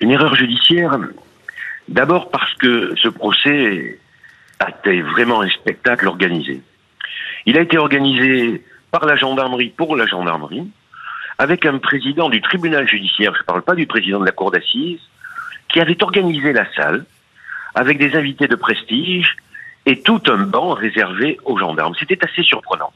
[0.00, 0.96] Une erreur judiciaire,
[1.88, 3.98] d'abord parce que ce procès
[4.60, 6.62] a été vraiment un spectacle organisé.
[7.46, 10.70] Il a été organisé par la gendarmerie pour la gendarmerie,
[11.38, 14.52] avec un président du tribunal judiciaire, je ne parle pas du président de la cour
[14.52, 15.00] d'assises,
[15.68, 17.04] qui avait organisé la salle
[17.76, 19.36] avec des invités de prestige
[19.84, 21.94] et tout un banc réservé aux gendarmes.
[21.98, 22.92] C'était assez surprenant.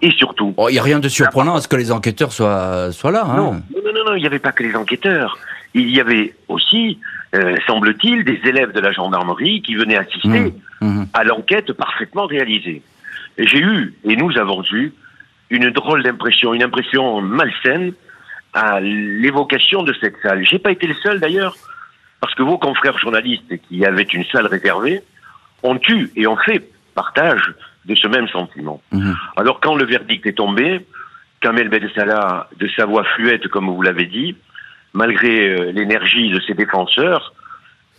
[0.00, 0.54] Et surtout...
[0.68, 3.24] Il n'y a rien de surprenant à ce que les enquêteurs soient, soient là.
[3.24, 3.36] Hein.
[3.36, 5.38] Non, non, non, non, il n'y avait pas que les enquêteurs.
[5.74, 6.98] Il y avait aussi,
[7.34, 11.06] euh, semble-t-il, des élèves de la gendarmerie qui venaient assister mmh, mmh.
[11.12, 12.82] à l'enquête parfaitement réalisée.
[13.36, 14.92] J'ai eu, et nous avons eu,
[15.50, 17.92] une drôle d'impression, une impression malsaine
[18.54, 20.46] à l'évocation de cette salle.
[20.46, 21.56] J'ai pas été le seul d'ailleurs,
[22.20, 25.02] parce que vos confrères journalistes qui avaient une salle réservée
[25.62, 27.54] ont eu et ont fait partage
[27.84, 28.80] de ce même sentiment.
[28.92, 29.16] Mhm.
[29.36, 30.86] Alors quand le verdict est tombé,
[31.40, 34.36] Kamel Ben Salah, de sa voix fluette, comme vous l'avez dit,
[34.92, 37.32] malgré euh, l'énergie de ses défenseurs,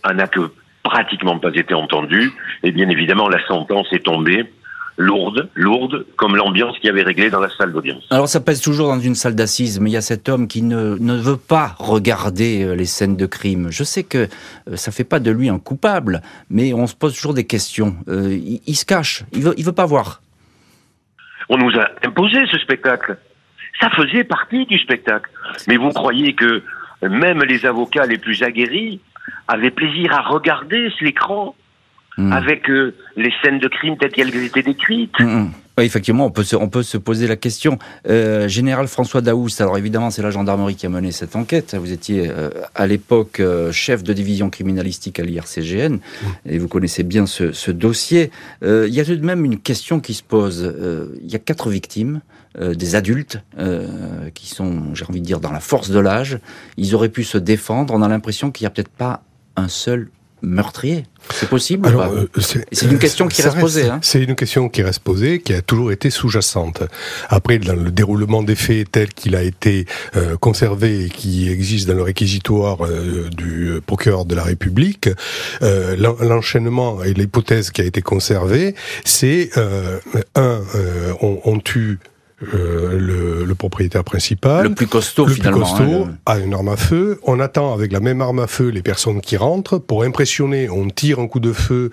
[0.04, 0.52] en n'a que
[0.82, 2.32] pratiquement pas été entendu.
[2.62, 4.50] Et bien évidemment, la sentence est tombée
[4.96, 8.04] lourde, lourde, comme l'ambiance qui avait réglé dans la salle d'audience.
[8.10, 10.62] Alors ça pèse toujours dans une salle d'assises, mais il y a cet homme qui
[10.62, 13.68] ne, ne veut pas regarder euh, les scènes de crime.
[13.70, 14.28] Je sais que
[14.68, 16.20] euh, ça fait pas de lui un coupable,
[16.50, 17.96] mais on se pose toujours des questions.
[18.08, 20.20] Euh, il, il se cache, il veut, il veut pas voir.
[21.48, 23.18] On nous a imposé ce spectacle.
[23.80, 25.30] Ça faisait partie du spectacle.
[25.66, 26.62] Mais vous croyez que
[27.02, 29.00] même les avocats les plus aguerris
[29.48, 31.54] avaient plaisir à regarder l'écran
[32.20, 32.32] Hmm.
[32.32, 35.50] avec euh, les scènes de crime telles qu'elles étaient décrites hum.
[35.78, 37.78] Oui, effectivement, on peut se, on peut se poser la question.
[38.06, 41.74] Euh, Général François Daoust, alors évidemment, c'est la gendarmerie qui a mené cette enquête.
[41.74, 45.96] Vous étiez euh, à l'époque euh, chef de division criminalistique à l'IRCGN
[46.44, 48.30] et vous connaissez bien ce, ce dossier.
[48.62, 50.62] Euh, il y a tout de même une question qui se pose.
[50.62, 52.20] Euh, il y a quatre victimes.
[52.58, 56.38] euh, des adultes euh, qui sont, j'ai envie de dire, dans la force de l'âge,
[56.76, 57.94] ils auraient pu se défendre.
[57.94, 59.22] On a l'impression qu'il n'y a peut-être pas
[59.56, 60.10] un seul
[60.42, 61.04] meurtrier.
[61.34, 62.26] C'est possible ou Alors, pas euh,
[62.72, 64.00] c'est une question qui reste posée, hein.
[64.02, 66.82] C'est une question qui reste posée, qui a toujours été sous-jacente.
[67.28, 69.84] Après, dans le déroulement des faits tel qu'il a été
[70.16, 75.08] euh, conservé et qui existe dans le réquisitoire euh, du procureur de la République,
[75.62, 78.74] euh, l'en- l'enchaînement et l'hypothèse qui a été conservée,
[79.04, 79.98] c'est euh,
[80.34, 81.98] un, euh, on, on tue
[82.54, 84.64] euh, le, le propriétaire principal.
[84.68, 85.58] Le plus costaud, le finalement.
[85.74, 87.20] plus costaud hein, a une arme à feu.
[87.24, 89.78] On attend avec la même arme à feu les personnes qui rentrent.
[89.78, 91.90] Pour impressionner, on tire un coup de feu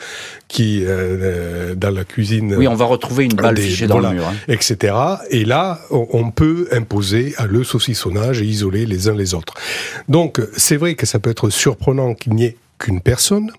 [0.48, 2.56] qui euh, euh, dans la cuisine.
[2.56, 4.10] Oui, on va retrouver une balle Des- fichée dans voilà.
[4.12, 4.28] le mur.
[4.28, 4.34] hein.
[4.48, 4.96] etc.
[5.32, 9.54] Et là, on, on peut imposer à le saucissonnage et isoler les uns les autres.
[10.08, 13.52] Donc, c'est vrai que ça peut être surprenant qu'il n'y ait qu'une personne.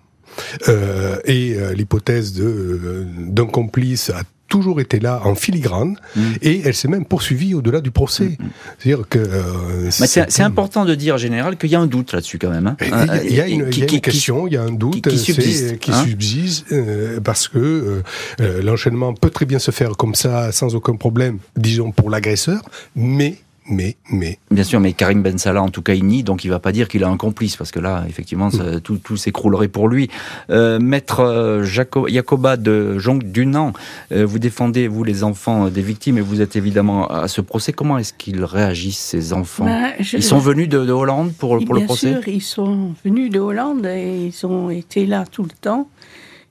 [0.69, 6.21] Euh, et euh, l'hypothèse euh, d'un complice a toujours été là en filigrane Mm.
[6.43, 8.37] et elle s'est même poursuivie au-delà du procès.
[8.79, 12.51] C'est-à-dire que euh, c'est important de dire, général, qu'il y a un doute là-dessus quand
[12.51, 12.67] même.
[12.67, 12.77] hein.
[13.25, 14.63] Il y a, y une, qui- il y a qui- une question, il y a
[14.63, 16.03] un doute qui- subsiste, qui hein.
[16.05, 18.03] subsiste, euh, parce que
[18.41, 22.63] euh, l'enchaînement peut très bien se faire comme ça, sans aucun problème, disons pour l'agresseur,
[22.97, 23.37] mais,
[23.69, 26.49] mais, mais, Bien sûr, mais Karim Ben Salah, en tout cas, il nie, donc il
[26.49, 29.69] va pas dire qu'il a un complice, parce que là, effectivement, ça- tout, tout s'écroulerait
[29.69, 30.09] pour lui.
[30.51, 33.73] Euh, Maître euh, Jaco- Jacoba de Jonc Dunan,
[34.13, 37.73] euh, vous défendez, vous, les enfants des victimes, et vous êtes évidemment à ce procès.
[37.73, 39.67] Comment est-ce qu'ils réagissent, ces enfants?
[40.01, 42.13] Je- Ils sont venus de, de Hollande pour, pour le Bien procès?
[42.15, 45.89] sûr, ils sont venus de Hollande et ils ont été là tout le temps.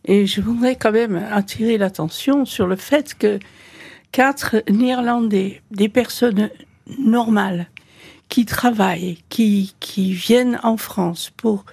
[0.06, 3.40] Et je voudrais quand même attirer l'attention sur le fait que
[4.12, 6.50] quatre Néerlandais, des personnes
[7.00, 7.68] normales,
[8.30, 11.66] qui travaillent, qui, qui viennent en France pour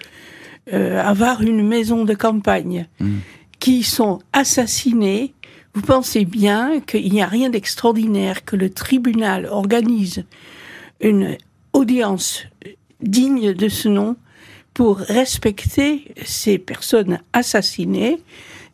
[0.73, 3.17] euh, avoir une maison de campagne, Mm.
[3.59, 5.33] qui sont assassinés,
[5.73, 10.23] vous pensez bien qu'il n'y a rien d'extraordinaire que le tribunal organise
[11.01, 11.37] une
[11.73, 12.43] audience
[13.01, 14.15] digne de ce nom
[14.73, 18.19] pour respecter ces personnes assassinées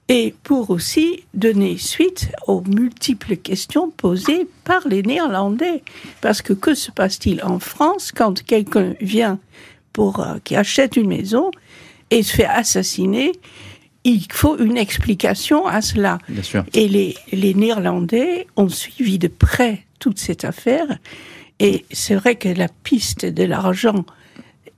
[0.08, 5.84] et pour aussi donner suite aux multiples questions posées par les Néerlandais.
[6.20, 9.40] Parce que que se passe-t-il en France quand quelqu'un vient
[9.94, 11.52] pour euh, qui achète une maison
[12.10, 13.32] et se fait assassiner?
[14.04, 16.18] Il faut une explication à cela.
[16.28, 16.66] Bien sûr.
[16.74, 20.98] Et les, les Néerlandais ont suivi de près toute cette affaire.
[21.60, 24.04] Et c'est vrai que la piste de l'argent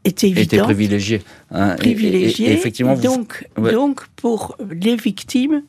[0.06, 1.22] Était évidente, privilégié.
[1.52, 1.70] hein.
[1.70, 2.50] Et- et- privilégiée.
[2.50, 3.72] et effectivement, vous- donc, Ouais.
[3.72, 5.64] donc, pour les victimes,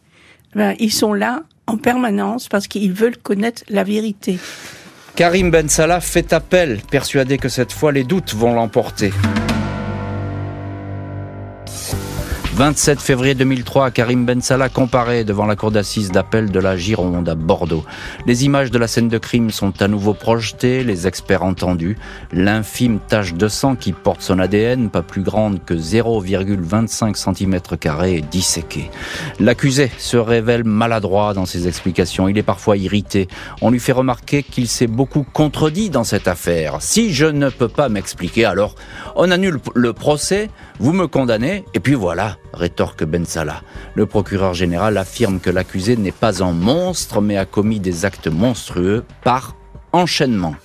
[0.55, 4.39] ben, ils sont là en permanence parce qu'ils veulent connaître la vérité.
[5.15, 9.13] Karim Ben Salah fait appel, persuadé que cette fois les doutes vont l'emporter.
[12.55, 17.29] 27 février 2003, Karim Ben Salah comparé devant la cour d'assises d'appel de la Gironde
[17.29, 17.85] à Bordeaux.
[18.27, 21.99] Les images de la scène de crime sont à nouveau projetées, les experts entendus.
[22.33, 27.59] L'infime tache de sang qui porte son ADN, pas plus grande que 0,25 cm
[28.05, 28.89] est disséquée.
[29.41, 32.29] L'accusé se révèle maladroit dans ses explications.
[32.29, 33.27] Il est parfois irrité.
[33.63, 36.77] On lui fait remarquer qu'il s'est beaucoup contredit dans cette affaire.
[36.83, 38.77] Si je ne peux pas m'expliquer, alors
[39.17, 43.63] on annule le procès, vous me condamnez, et puis voilà, rétorque Ben Salah.
[43.95, 48.29] Le procureur général affirme que l'accusé n'est pas un monstre, mais a commis des actes
[48.29, 49.57] monstrueux par
[49.93, 50.57] enchaînement.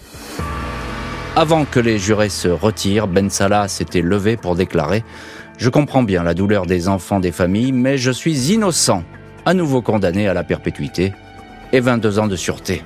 [1.35, 5.03] Avant que les jurés se retirent, Ben Salah s'était levé pour déclarer
[5.57, 9.03] Je comprends bien la douleur des enfants des familles, mais je suis innocent,
[9.45, 11.13] à nouveau condamné à la perpétuité
[11.71, 12.83] et 22 ans de sûreté.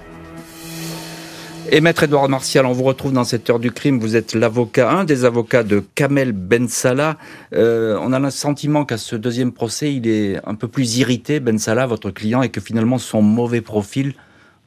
[1.75, 3.97] Et maître Edouard Martial, on vous retrouve dans cette heure du crime.
[3.97, 7.17] Vous êtes l'avocat, un des avocats de Kamel Ben Salah.
[7.51, 11.39] Euh, on a le sentiment qu'à ce deuxième procès, il est un peu plus irrité,
[11.39, 14.13] Ben Salah, votre client, et que finalement son mauvais profil,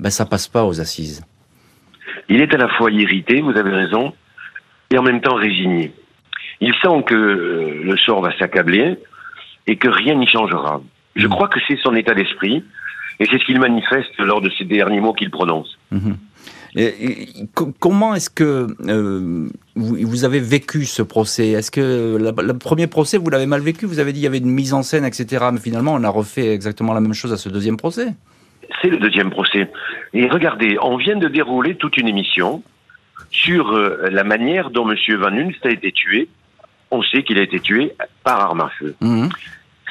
[0.00, 1.24] ben ça passe pas aux assises.
[2.28, 4.12] Il est à la fois irrité, vous avez raison,
[4.90, 5.92] et en même temps résigné.
[6.61, 8.98] Il sent que euh, le sort va s'accabler
[9.68, 10.82] et que rien n'y changera.
[11.14, 11.30] Je mm.
[11.30, 12.64] crois que c'est son état d'esprit
[13.20, 15.78] et c'est ce qu'il manifeste lors de ces derniers mots qu'il prononce.
[15.94, 16.16] Mm-hmm.
[17.79, 21.49] Comment est-ce que euh, vous, avez vécu ce procès?
[21.51, 23.87] Est-ce que le premier procès, vous l'avez mal vécu?
[23.87, 25.47] Vous avez dit qu'il y avait une mise en scène, etc.
[25.53, 28.09] Mais finalement, on a refait exactement la même chose à ce deuxième procès.
[28.83, 29.70] C'est le deuxième procès.
[30.12, 32.62] Et regardez, on vient de dérouler toute une émission
[33.31, 34.97] sur euh, la manière dont M.
[35.18, 36.29] Van Hunst a été tué.
[36.91, 38.95] On sait qu'il a été tué par arme à feu.
[39.01, 39.29] Mhm.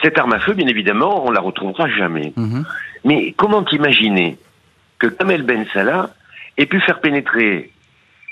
[0.01, 2.33] Cette arme à feu, bien évidemment, on la retrouvera jamais.
[2.35, 2.65] Mhm.
[3.05, 4.37] Mais comment imaginer
[4.99, 6.11] que Kamel Ben Salah
[6.57, 7.71] ait pu faire pénétrer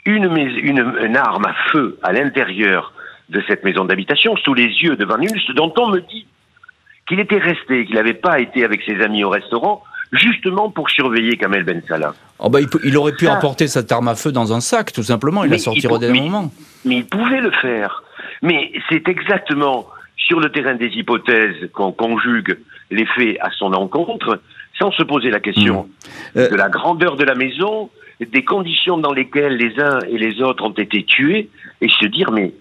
[0.05, 2.93] une, une, arme à feu à l'intérieur
[3.29, 6.25] de cette maison d'habitation sous les yeux de Van Hunst, dont on me dit
[7.07, 11.37] qu'il était resté, qu'il n'avait pas été avec ses amis au restaurant, justement pour surveiller
[11.37, 12.13] Kamel Ben Salah.
[12.39, 15.43] Oh bah, il, aurait pu emporter cette arme à feu dans un sac, tout simplement.
[15.43, 16.51] Il la sortira au dernier moment.
[16.85, 18.03] Mais il pouvait le faire.
[18.41, 22.57] Mais c'est exactement sur le terrain des hypothèses qu'on conjugue
[22.91, 24.39] les faits à son encontre,
[24.83, 25.87] sans se poser la question
[26.35, 26.39] hmm.
[26.39, 30.41] euh, de la grandeur de la maison, des conditions dans lesquelles les uns et les
[30.41, 32.51] autres ont été tués, et se dire mais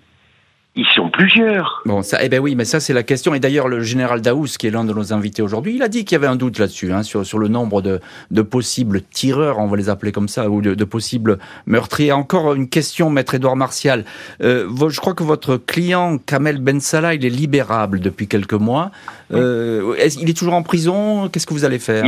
[0.74, 1.82] ils sont plusieurs.
[1.84, 3.34] Bon, ça, eh ben oui, mais ça c'est la question.
[3.34, 6.06] Et d'ailleurs, le général Daous, qui est l'un de nos invités aujourd'hui, il a dit
[6.06, 8.00] qu'il y avait un doute là-dessus, hein, sur, sur le nombre de,
[8.30, 12.12] de possibles tireurs, on va les appeler comme ça, ou de, de possibles meurtriers.
[12.12, 14.06] Encore une question, maître Édouard Martial.
[14.42, 18.90] Euh, je crois que votre client, Kamel Ben Salah, il est libérable depuis quelques mois.
[19.34, 21.28] Euh, est il est toujours en prison?
[21.28, 22.04] Qu'est-ce que vous allez faire?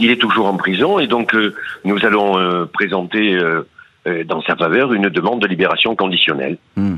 [0.00, 1.54] Il est, toujours en prison, et donc euh,
[1.84, 3.38] nous allons présenter
[4.26, 6.58] dans sa faveur une demande de libération conditionnelle.
[6.76, 6.96] Hmm.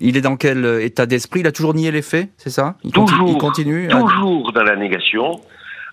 [0.00, 1.40] Il est dans quel euh, état d'esprit?
[1.40, 2.76] Il a toujours nié les faits, c'est ça?
[2.84, 3.38] Il Toujours.
[3.38, 5.40] Continue, toujours dans la négation,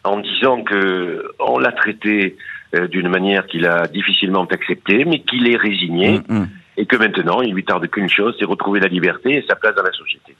[0.03, 2.35] en disant que on l'a traité
[2.75, 6.19] euh, d'une manière qu'il a difficilement acceptée, mais qu'il est résigné.
[6.27, 6.47] Mm, mm
[6.77, 9.75] et que maintenant, il lui tarde qu'une chose, c'est retrouver la liberté et sa place
[9.75, 10.35] dans la société.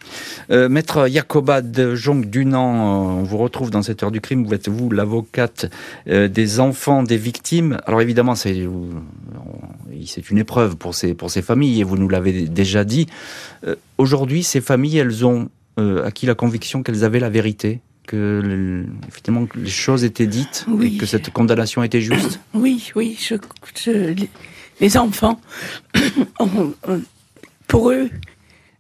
[0.50, 4.46] Euh, Maître Jacoba de Jonc Dunant, euh, on vous retrouve dans cette heure du crime.
[4.46, 5.70] Vous êtes vous l'avocate
[6.08, 7.78] euh, des enfants des victimes.
[7.86, 8.68] Alors évidemment, c'est
[10.06, 13.08] c'est une épreuve pour ces pour ces familles et vous nous l'avez déjà dit.
[13.98, 19.70] Aujourd'hui, ces familles, elles ont acquis la conviction qu'elles avaient la vérité que effectivement les
[19.70, 23.36] choses étaient dites et que cette condamnation était juste Oui, oui, je,
[23.76, 24.26] je,
[24.82, 25.40] les enfants,
[27.68, 28.10] pour eux,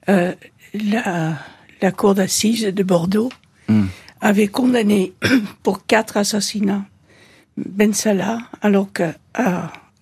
[0.09, 0.33] euh,
[0.73, 3.31] la, cour d'assises de Bordeaux
[3.69, 3.85] hmm.
[4.19, 5.13] avait condamné
[5.63, 6.83] pour quatre assassinats
[7.57, 9.03] Ben Salah, alors que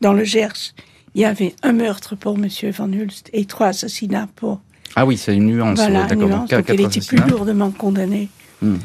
[0.02, 0.74] dans le Gers,
[1.16, 4.62] il y avait un meurtre pour Monsieur Van Hulst et trois assassinats pour.
[4.95, 5.78] Ah oui, c'est une nuance.
[5.78, 6.50] Voilà, une nuance.
[6.50, 8.30] Donc, il était plus lourdement condamné.
[8.62, 8.78] Hmm.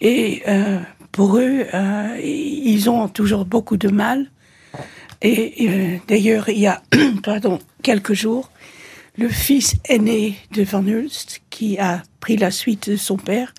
[0.00, 0.80] Et euh,
[1.12, 4.26] pour eux, euh, ils ont toujours beaucoup de mal
[5.22, 6.82] et euh, d'ailleurs, il y a
[7.22, 8.50] pardon, quelques jours,
[9.18, 13.52] le fils aîné de Van Hulst, qui a pris la suite de son père,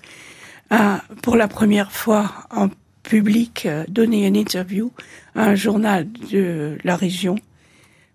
[0.70, 2.68] a pour la première fois en
[3.02, 4.92] public euh, donné une interview
[5.34, 7.36] à un journal de la région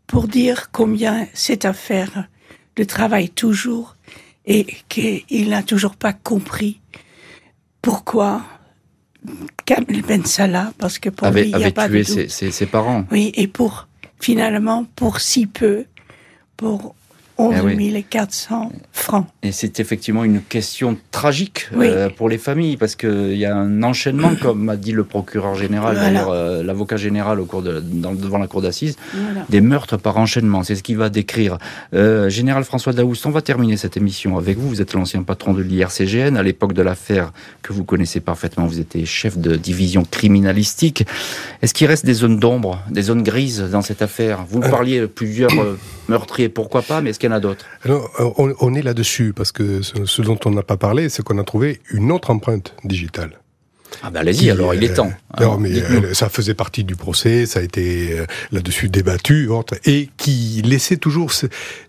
[0.07, 2.27] pour dire combien cette affaire
[2.77, 3.95] le travaille toujours
[4.45, 6.79] et qu'il n'a toujours pas compris
[7.81, 8.43] pourquoi
[9.68, 12.65] Kamel Ben Salah, parce que pour lui, il n'y a pas tué de ses, ses,
[12.65, 13.05] parents.
[13.11, 13.88] Oui, et pour,
[14.18, 15.84] finalement, pour si peu,
[16.55, 16.95] pour
[17.38, 17.55] 11
[18.09, 19.27] 400 eh francs.
[19.43, 23.83] Et c'est effectivement une question tragique euh, pour les familles, parce qu'il y a un
[23.83, 28.47] enchaînement, comme m'a dit le procureur général, euh, l'avocat général au cours de, devant la
[28.47, 28.97] cour d'assises,
[29.49, 30.63] des meurtres par enchaînement.
[30.63, 31.57] C'est ce qu'il va décrire.
[31.93, 34.69] Euh, général François Daoust, on va terminer cette émission avec vous.
[34.69, 36.38] Vous êtes l'ancien patron de l'IRCGN.
[36.38, 37.31] À l'époque de l'affaire
[37.61, 41.05] que vous connaissez parfaitement, vous étiez chef de division criminalistique.
[41.61, 44.45] Est-ce qu'il reste des zones d'ombre, des zones grises dans cette affaire?
[44.49, 45.51] Vous parliez de plusieurs
[46.07, 47.19] meurtriers, pourquoi pas, mais est-ce
[48.19, 51.82] on, est là-dessus, parce que ce dont on n'a pas parlé, c'est qu'on a trouvé
[51.91, 53.39] une autre empreinte digitale.
[54.03, 55.11] Ah ben allez-y, alors il est temps.
[55.39, 59.49] non, mais euh, ça faisait partie du procès, ça a été euh, là-dessus débattu,
[59.85, 61.31] et qui laissait toujours,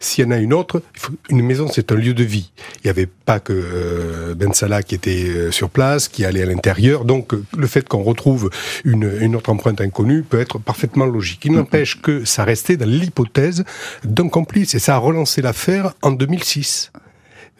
[0.00, 0.82] s'il y en a une autre,
[1.28, 2.50] une maison c'est un lieu de vie.
[2.76, 6.46] Il n'y avait pas que euh, Ben Salah qui était sur place, qui allait à
[6.46, 8.50] l'intérieur, donc le fait qu'on retrouve
[8.84, 11.44] une, une, autre empreinte inconnue peut être parfaitement logique.
[11.44, 13.64] Il n'empêche que ça restait dans l'hypothèse
[14.04, 16.90] d'un complice, et ça a relancé l'affaire en 2006.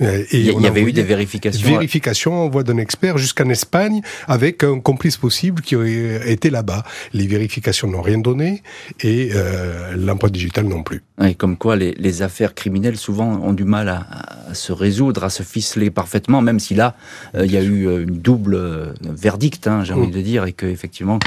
[0.01, 1.69] Et il y, avait eu des vérifications.
[1.69, 5.75] Vérification en voie d'un expert jusqu'en Espagne avec un complice possible qui
[6.27, 6.85] été là-bas.
[7.13, 8.63] Les vérifications n'ont rien donné
[9.01, 11.03] et euh, l'empreinte digitale non plus.
[11.25, 14.07] Et comme quoi les, les, affaires criminelles souvent ont du mal à,
[14.51, 16.95] à, se résoudre, à se ficeler parfaitement, même si là
[17.35, 20.13] euh, il y a eu euh, une double euh, verdict, hein, j'ai envie mmh.
[20.13, 21.19] de dire, et que effectivement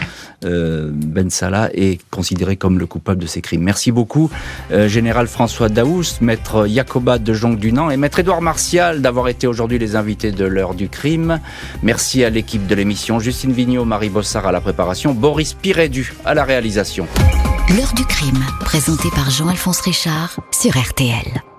[0.46, 3.64] euh, Ben Salah est considéré comme le coupable de ces crimes.
[3.64, 4.30] Merci beaucoup,
[4.72, 8.42] euh, général François Daous, maître Jacoba de Jonc-Dunan et maître Édouard
[9.00, 11.40] D'avoir été aujourd'hui les invités de l'heure du crime.
[11.82, 16.34] Merci à l'équipe de l'émission, Justine Vignot, Marie Bossard à la préparation, Boris Pirédu à
[16.36, 17.08] la réalisation.
[17.76, 21.51] L'heure du crime, présenté par Jean-Alphonse Richard sur RTL.